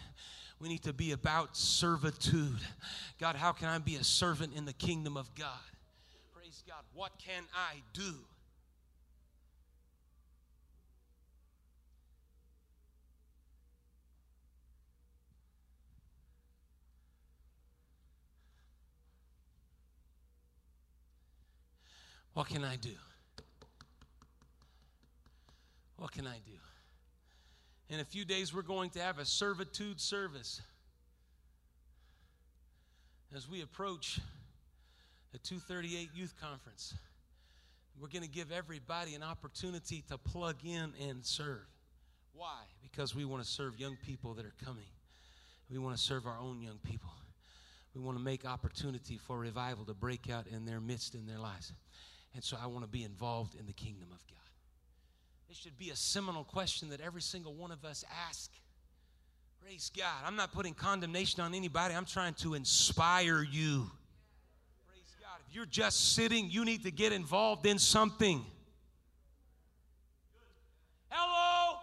We 0.59 0.69
need 0.69 0.83
to 0.83 0.93
be 0.93 1.11
about 1.11 1.57
servitude. 1.57 2.59
God, 3.19 3.35
how 3.35 3.51
can 3.51 3.67
I 3.67 3.77
be 3.77 3.95
a 3.97 4.03
servant 4.03 4.53
in 4.55 4.65
the 4.65 4.73
kingdom 4.73 5.17
of 5.17 5.33
God? 5.35 5.49
Praise 6.33 6.63
God. 6.67 6.83
What 6.93 7.11
can 7.17 7.43
I 7.53 7.81
do? 7.93 8.15
What 22.35 22.49
can 22.49 22.65
I 22.65 22.75
do? 22.75 22.89
What 25.95 26.11
can 26.11 26.27
I 26.27 26.39
do? 26.45 26.51
In 27.87 28.01
a 28.01 28.03
few 28.03 28.25
days, 28.25 28.53
we're 28.53 28.61
going 28.61 28.89
to 28.91 28.99
have 28.99 29.19
a 29.19 29.25
servitude 29.25 30.01
service. 30.01 30.61
As 33.33 33.49
we 33.49 33.61
approach 33.61 34.19
the 35.31 35.37
238 35.37 36.09
Youth 36.13 36.33
Conference, 36.41 36.93
we're 38.01 38.09
going 38.09 38.23
to 38.23 38.29
give 38.29 38.51
everybody 38.51 39.15
an 39.15 39.23
opportunity 39.23 40.03
to 40.09 40.17
plug 40.17 40.57
in 40.65 40.91
and 41.07 41.25
serve. 41.25 41.65
Why? 42.33 42.63
Because 42.83 43.15
we 43.15 43.23
want 43.23 43.45
to 43.45 43.49
serve 43.49 43.79
young 43.79 43.95
people 44.05 44.33
that 44.33 44.45
are 44.45 44.55
coming. 44.65 44.83
We 45.71 45.77
want 45.77 45.95
to 45.95 46.03
serve 46.03 46.25
our 46.25 46.37
own 46.37 46.61
young 46.61 46.79
people. 46.83 47.11
We 47.95 48.01
want 48.01 48.17
to 48.17 48.23
make 48.23 48.45
opportunity 48.45 49.17
for 49.17 49.39
revival 49.39 49.85
to 49.85 49.93
break 49.93 50.29
out 50.29 50.47
in 50.47 50.65
their 50.65 50.81
midst 50.81 51.15
in 51.15 51.25
their 51.25 51.39
lives. 51.39 51.71
And 52.35 52.43
so 52.43 52.57
I 52.61 52.67
want 52.67 52.83
to 52.83 52.89
be 52.89 53.03
involved 53.03 53.55
in 53.57 53.65
the 53.65 53.73
kingdom 53.73 54.09
of 54.11 54.19
God. 54.27 54.35
It 55.49 55.55
should 55.55 55.77
be 55.77 55.89
a 55.89 55.95
seminal 55.95 56.43
question 56.43 56.89
that 56.89 56.99
every 56.99 57.21
single 57.21 57.53
one 57.53 57.71
of 57.71 57.85
us 57.85 58.03
ask. 58.27 58.51
Praise 59.63 59.89
God. 59.97 60.21
I'm 60.25 60.35
not 60.35 60.51
putting 60.51 60.73
condemnation 60.73 61.41
on 61.41 61.55
anybody, 61.55 61.95
I'm 61.95 62.05
trying 62.05 62.33
to 62.35 62.53
inspire 62.53 63.41
you. 63.41 63.89
Praise 64.85 65.15
God. 65.21 65.39
If 65.47 65.55
you're 65.55 65.65
just 65.65 66.13
sitting, 66.13 66.51
you 66.51 66.65
need 66.65 66.83
to 66.83 66.91
get 66.91 67.13
involved 67.13 67.65
in 67.65 67.79
something. 67.79 68.45
Hello? 71.09 71.79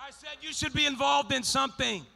I 0.00 0.10
said 0.10 0.38
you 0.40 0.54
should 0.54 0.72
be 0.72 0.86
involved 0.86 1.34
in 1.34 1.42
something. 1.42 2.06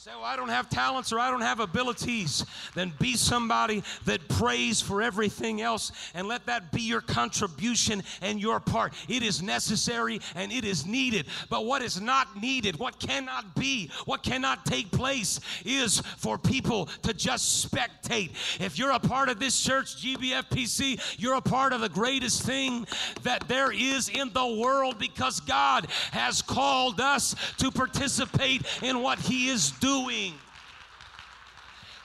Say, 0.00 0.12
well, 0.14 0.22
I 0.22 0.36
don't 0.36 0.48
have 0.48 0.70
talents 0.70 1.12
or 1.12 1.18
I 1.18 1.28
don't 1.28 1.40
have 1.40 1.58
abilities. 1.58 2.46
Then 2.76 2.92
be 3.00 3.16
somebody 3.16 3.82
that 4.04 4.28
prays 4.28 4.80
for 4.80 5.02
everything 5.02 5.60
else 5.60 5.90
and 6.14 6.28
let 6.28 6.46
that 6.46 6.70
be 6.70 6.82
your 6.82 7.00
contribution 7.00 8.04
and 8.22 8.40
your 8.40 8.60
part. 8.60 8.94
It 9.08 9.24
is 9.24 9.42
necessary 9.42 10.20
and 10.36 10.52
it 10.52 10.64
is 10.64 10.86
needed. 10.86 11.26
But 11.50 11.64
what 11.64 11.82
is 11.82 12.00
not 12.00 12.40
needed, 12.40 12.78
what 12.78 13.00
cannot 13.00 13.56
be, 13.56 13.90
what 14.04 14.22
cannot 14.22 14.64
take 14.64 14.92
place 14.92 15.40
is 15.64 16.00
for 16.16 16.38
people 16.38 16.86
to 17.02 17.12
just 17.12 17.68
spectate. 17.68 18.60
If 18.60 18.78
you're 18.78 18.92
a 18.92 19.00
part 19.00 19.28
of 19.28 19.40
this 19.40 19.60
church, 19.60 20.00
GBFPC, 20.00 21.16
you're 21.18 21.34
a 21.34 21.42
part 21.42 21.72
of 21.72 21.80
the 21.80 21.88
greatest 21.88 22.44
thing 22.44 22.86
that 23.24 23.48
there 23.48 23.72
is 23.72 24.08
in 24.08 24.32
the 24.32 24.46
world 24.46 25.00
because 25.00 25.40
God 25.40 25.88
has 26.12 26.40
called 26.40 27.00
us 27.00 27.34
to 27.56 27.72
participate 27.72 28.62
in 28.80 29.02
what 29.02 29.18
He 29.18 29.48
is 29.48 29.72
doing 29.72 29.87
doing. 29.88 30.34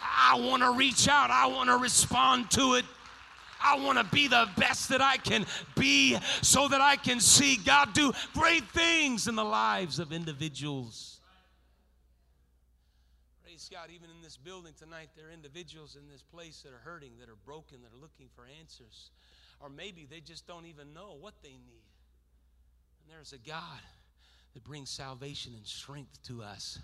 I 0.02 0.40
want 0.40 0.64
to 0.64 0.72
reach 0.72 1.08
out, 1.08 1.30
I 1.30 1.48
want 1.48 1.70
to 1.70 1.78
respond 1.78 2.50
to 2.52 2.76
it. 2.76 2.86
I 3.66 3.78
want 3.78 3.98
to 3.98 4.04
be 4.04 4.28
the 4.28 4.50
best 4.58 4.90
that 4.90 5.02
I 5.02 5.18
can 5.18 5.46
be 5.76 6.18
so 6.42 6.68
that 6.68 6.82
I 6.82 6.98
can 6.98 7.20
see 7.22 7.58
God 7.58 7.94
do 7.94 8.12
great 8.34 8.66
things 8.70 9.28
in 9.28 9.36
the 9.36 9.44
lives 9.44 10.00
of 10.00 10.12
individuals. 10.12 11.22
Praise 13.42 13.70
God, 13.72 13.90
even 13.94 14.10
in 14.10 14.22
this 14.22 14.36
building 14.36 14.74
tonight, 14.78 15.10
there 15.16 15.28
are 15.28 15.32
individuals 15.32 15.96
in 15.96 16.10
this 16.12 16.22
place 16.22 16.62
that 16.64 16.74
are 16.74 16.84
hurting, 16.84 17.12
that 17.22 17.30
are 17.30 17.38
broken, 17.46 17.78
that 17.84 17.98
are 17.98 18.02
looking 18.02 18.28
for 18.36 18.44
answers. 18.60 19.12
Or 19.62 19.70
maybe 19.70 20.08
they 20.10 20.20
just 20.20 20.46
don't 20.46 20.66
even 20.66 20.94
know 20.94 21.16
what 21.22 21.36
they 21.42 21.50
need. 21.52 21.88
And 23.00 23.16
there's 23.16 23.32
a 23.32 23.38
God 23.38 23.80
that 24.54 24.64
brings 24.66 24.90
salvation 24.90 25.54
and 25.56 25.66
strength 25.66 26.22
to 26.28 26.44
us 26.44 26.80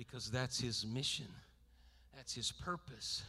because 0.00 0.30
that's 0.30 0.58
his 0.58 0.86
mission, 0.86 1.26
that's 2.16 2.34
his 2.34 2.50
purpose. 2.50 3.22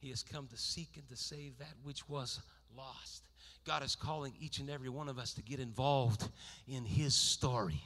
He 0.00 0.08
has 0.08 0.22
come 0.22 0.46
to 0.46 0.56
seek 0.56 0.88
and 0.96 1.06
to 1.10 1.16
save 1.16 1.58
that 1.58 1.74
which 1.82 2.08
was 2.08 2.40
lost. 2.74 3.24
God 3.66 3.82
is 3.82 3.94
calling 3.94 4.32
each 4.40 4.58
and 4.58 4.70
every 4.70 4.88
one 4.88 5.10
of 5.10 5.18
us 5.18 5.34
to 5.34 5.42
get 5.42 5.60
involved 5.60 6.26
in 6.66 6.86
his 6.86 7.14
story. 7.14 7.82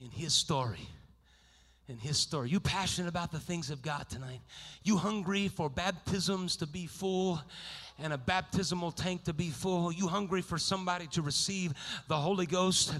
In 0.00 0.08
his 0.08 0.32
story. 0.32 0.88
In 1.86 1.98
his 1.98 2.16
story. 2.16 2.48
You 2.48 2.60
passionate 2.60 3.10
about 3.10 3.30
the 3.30 3.40
things 3.40 3.68
of 3.68 3.82
God 3.82 4.08
tonight? 4.08 4.40
You 4.84 4.96
hungry 4.96 5.48
for 5.48 5.68
baptisms 5.68 6.56
to 6.56 6.66
be 6.66 6.86
full 6.86 7.42
and 8.02 8.12
a 8.12 8.18
baptismal 8.18 8.90
tank 8.90 9.24
to 9.24 9.32
be 9.32 9.50
full? 9.50 9.86
Are 9.86 9.92
you 9.92 10.08
hungry 10.08 10.42
for 10.42 10.58
somebody 10.58 11.06
to 11.08 11.22
receive 11.22 11.72
the 12.08 12.16
Holy 12.16 12.46
Ghost? 12.46 12.92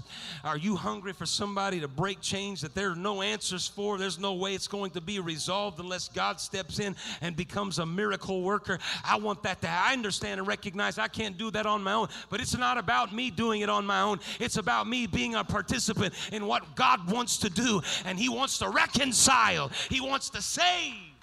Are 0.43 0.57
you 0.57 0.75
hungry 0.75 1.11
for 1.11 1.25
somebody 1.25 1.81
to 1.81 1.87
break 1.87 2.21
chains 2.21 2.61
that 2.61 2.73
there 2.75 2.91
are 2.91 2.95
no 2.95 3.21
answers 3.21 3.67
for? 3.67 3.97
There's 3.97 4.19
no 4.19 4.33
way 4.33 4.55
it's 4.55 4.67
going 4.67 4.91
to 4.91 5.01
be 5.01 5.19
resolved 5.19 5.79
unless 5.79 6.07
God 6.07 6.39
steps 6.39 6.79
in 6.79 6.95
and 7.21 7.35
becomes 7.35 7.79
a 7.79 7.85
miracle 7.85 8.41
worker. 8.41 8.79
I 9.03 9.17
want 9.17 9.43
that 9.43 9.61
to 9.61 9.69
I 9.69 9.93
understand 9.93 10.39
and 10.39 10.47
recognize 10.47 10.97
I 10.97 11.07
can't 11.07 11.37
do 11.37 11.51
that 11.51 11.65
on 11.65 11.83
my 11.83 11.93
own, 11.93 12.07
but 12.29 12.39
it's 12.39 12.57
not 12.57 12.77
about 12.77 13.13
me 13.13 13.29
doing 13.29 13.61
it 13.61 13.69
on 13.69 13.85
my 13.85 14.01
own. 14.01 14.19
It's 14.39 14.57
about 14.57 14.87
me 14.87 15.07
being 15.07 15.35
a 15.35 15.43
participant 15.43 16.13
in 16.31 16.47
what 16.47 16.75
God 16.75 17.11
wants 17.11 17.37
to 17.39 17.49
do, 17.49 17.81
and 18.05 18.17
He 18.17 18.29
wants 18.29 18.59
to 18.59 18.69
reconcile, 18.69 19.69
He 19.89 19.99
wants 19.99 20.29
to 20.31 20.41
save. 20.41 21.14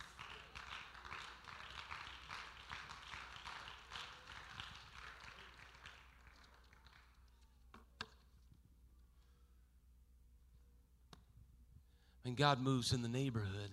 When 12.23 12.35
God 12.35 12.61
moves 12.61 12.93
in 12.93 13.03
the 13.03 13.09
neighborhood, 13.09 13.71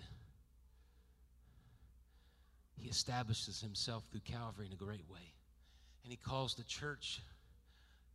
He 2.75 2.89
establishes 2.89 3.61
Himself 3.61 4.03
through 4.11 4.21
Calvary 4.21 4.67
in 4.67 4.73
a 4.73 4.75
great 4.75 5.07
way. 5.09 5.33
And 6.03 6.11
He 6.11 6.17
calls 6.17 6.55
the 6.55 6.63
church 6.63 7.21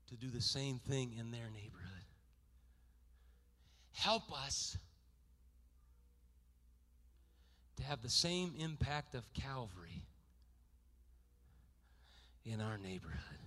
to 0.08 0.16
do 0.16 0.28
the 0.28 0.42
same 0.42 0.78
thing 0.78 1.14
in 1.18 1.30
their 1.30 1.50
neighborhood. 1.50 1.90
Help 3.92 4.32
us 4.32 4.76
to 7.76 7.82
have 7.84 8.02
the 8.02 8.10
same 8.10 8.54
impact 8.58 9.14
of 9.14 9.32
Calvary 9.34 10.02
in 12.44 12.60
our 12.60 12.76
neighborhood. 12.76 13.43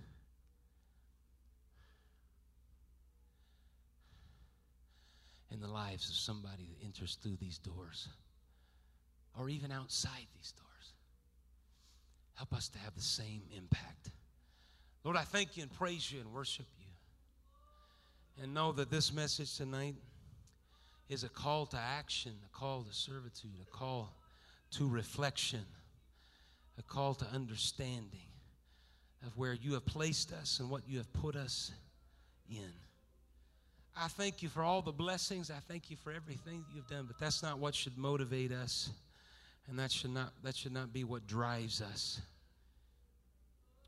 In 5.50 5.60
the 5.60 5.68
lives 5.68 6.08
of 6.08 6.16
somebody 6.16 6.68
that 6.68 6.84
enters 6.84 7.16
through 7.22 7.36
these 7.40 7.58
doors 7.58 8.08
or 9.38 9.48
even 9.48 9.70
outside 9.70 10.26
these 10.36 10.52
doors. 10.52 10.92
Help 12.34 12.52
us 12.52 12.68
to 12.68 12.78
have 12.78 12.94
the 12.94 13.02
same 13.02 13.42
impact. 13.56 14.10
Lord, 15.04 15.16
I 15.16 15.22
thank 15.22 15.56
you 15.56 15.62
and 15.62 15.72
praise 15.72 16.10
you 16.12 16.20
and 16.20 16.32
worship 16.32 16.66
you. 16.78 18.42
And 18.42 18.54
know 18.54 18.72
that 18.72 18.90
this 18.90 19.12
message 19.12 19.56
tonight 19.56 19.96
is 21.08 21.24
a 21.24 21.28
call 21.28 21.66
to 21.66 21.78
action, 21.78 22.32
a 22.44 22.56
call 22.56 22.82
to 22.82 22.94
servitude, 22.94 23.50
a 23.62 23.76
call 23.76 24.14
to 24.72 24.88
reflection, 24.88 25.64
a 26.78 26.82
call 26.82 27.14
to 27.14 27.26
understanding 27.26 28.28
of 29.26 29.36
where 29.36 29.54
you 29.54 29.72
have 29.74 29.86
placed 29.86 30.32
us 30.32 30.60
and 30.60 30.70
what 30.70 30.82
you 30.86 30.98
have 30.98 31.12
put 31.12 31.34
us 31.34 31.72
in. 32.50 32.70
I 34.00 34.06
thank 34.06 34.42
you 34.42 34.48
for 34.48 34.62
all 34.62 34.80
the 34.80 34.92
blessings. 34.92 35.50
I 35.50 35.58
thank 35.66 35.90
you 35.90 35.96
for 35.96 36.12
everything 36.12 36.64
you've 36.72 36.86
done, 36.86 37.06
but 37.06 37.18
that's 37.18 37.42
not 37.42 37.58
what 37.58 37.74
should 37.74 37.98
motivate 37.98 38.52
us. 38.52 38.90
And 39.68 39.78
that 39.78 39.90
should 39.90 40.14
not 40.14 40.32
that 40.44 40.56
should 40.56 40.72
not 40.72 40.92
be 40.92 41.02
what 41.02 41.26
drives 41.26 41.82
us. 41.82 42.20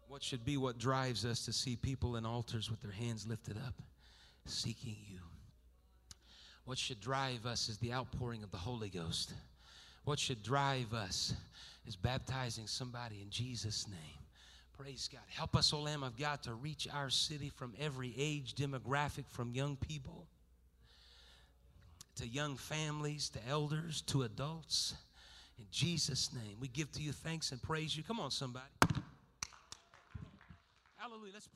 What 0.09 0.23
should 0.23 0.45
be 0.45 0.57
what 0.57 0.79
drives 0.79 1.25
us 1.25 1.45
to 1.45 1.53
see 1.53 1.77
people 1.77 2.17
in 2.17 2.27
altars 2.27 2.71
with 2.71 2.83
their 2.83 2.91
hands 2.91 3.27
lifted 3.27 3.57
up, 3.57 3.75
seeking 4.47 4.97
you. 5.09 5.21
What 6.65 6.79
should 6.79 7.01
drive 7.01 7.47
us 7.47 7.69
is 7.69 7.79
the 7.79 7.93
outpouring 7.93 8.43
of 8.43 8.51
the 8.51 8.57
Holy 8.57 8.89
Ghost. 8.89 9.33
What 10.05 10.19
should 10.19 10.43
drive 10.43 10.93
us 10.93 11.35
is 11.87 11.95
baptizing 11.95 12.67
somebody 12.67 13.21
in 13.23 13.31
Jesus' 13.31 13.87
name. 13.87 14.21
Praise 14.81 15.11
God. 15.13 15.21
Help 15.29 15.57
us, 15.57 15.75
O 15.75 15.81
Lamb 15.81 16.03
of 16.03 16.17
God, 16.17 16.43
to 16.45 16.55
reach 16.55 16.89
our 16.91 17.11
city 17.11 17.51
from 17.55 17.75
every 17.79 18.15
age 18.17 18.55
demographic, 18.55 19.27
from 19.29 19.53
young 19.53 19.77
people 19.77 20.27
to 22.17 22.27
young 22.27 22.57
families, 22.57 23.29
to 23.31 23.39
elders, 23.47 24.01
to 24.03 24.23
adults. 24.23 24.95
In 25.59 25.67
Jesus' 25.71 26.31
name, 26.33 26.57
we 26.61 26.69
give 26.69 26.91
to 26.93 27.03
you 27.03 27.13
thanks 27.13 27.53
and 27.53 27.61
praise 27.61 27.95
you. 27.95 28.03
Come 28.03 28.21
on, 28.21 28.31
somebody. 28.31 28.65
Hallelujah. 30.97 31.33
Let's 31.35 31.49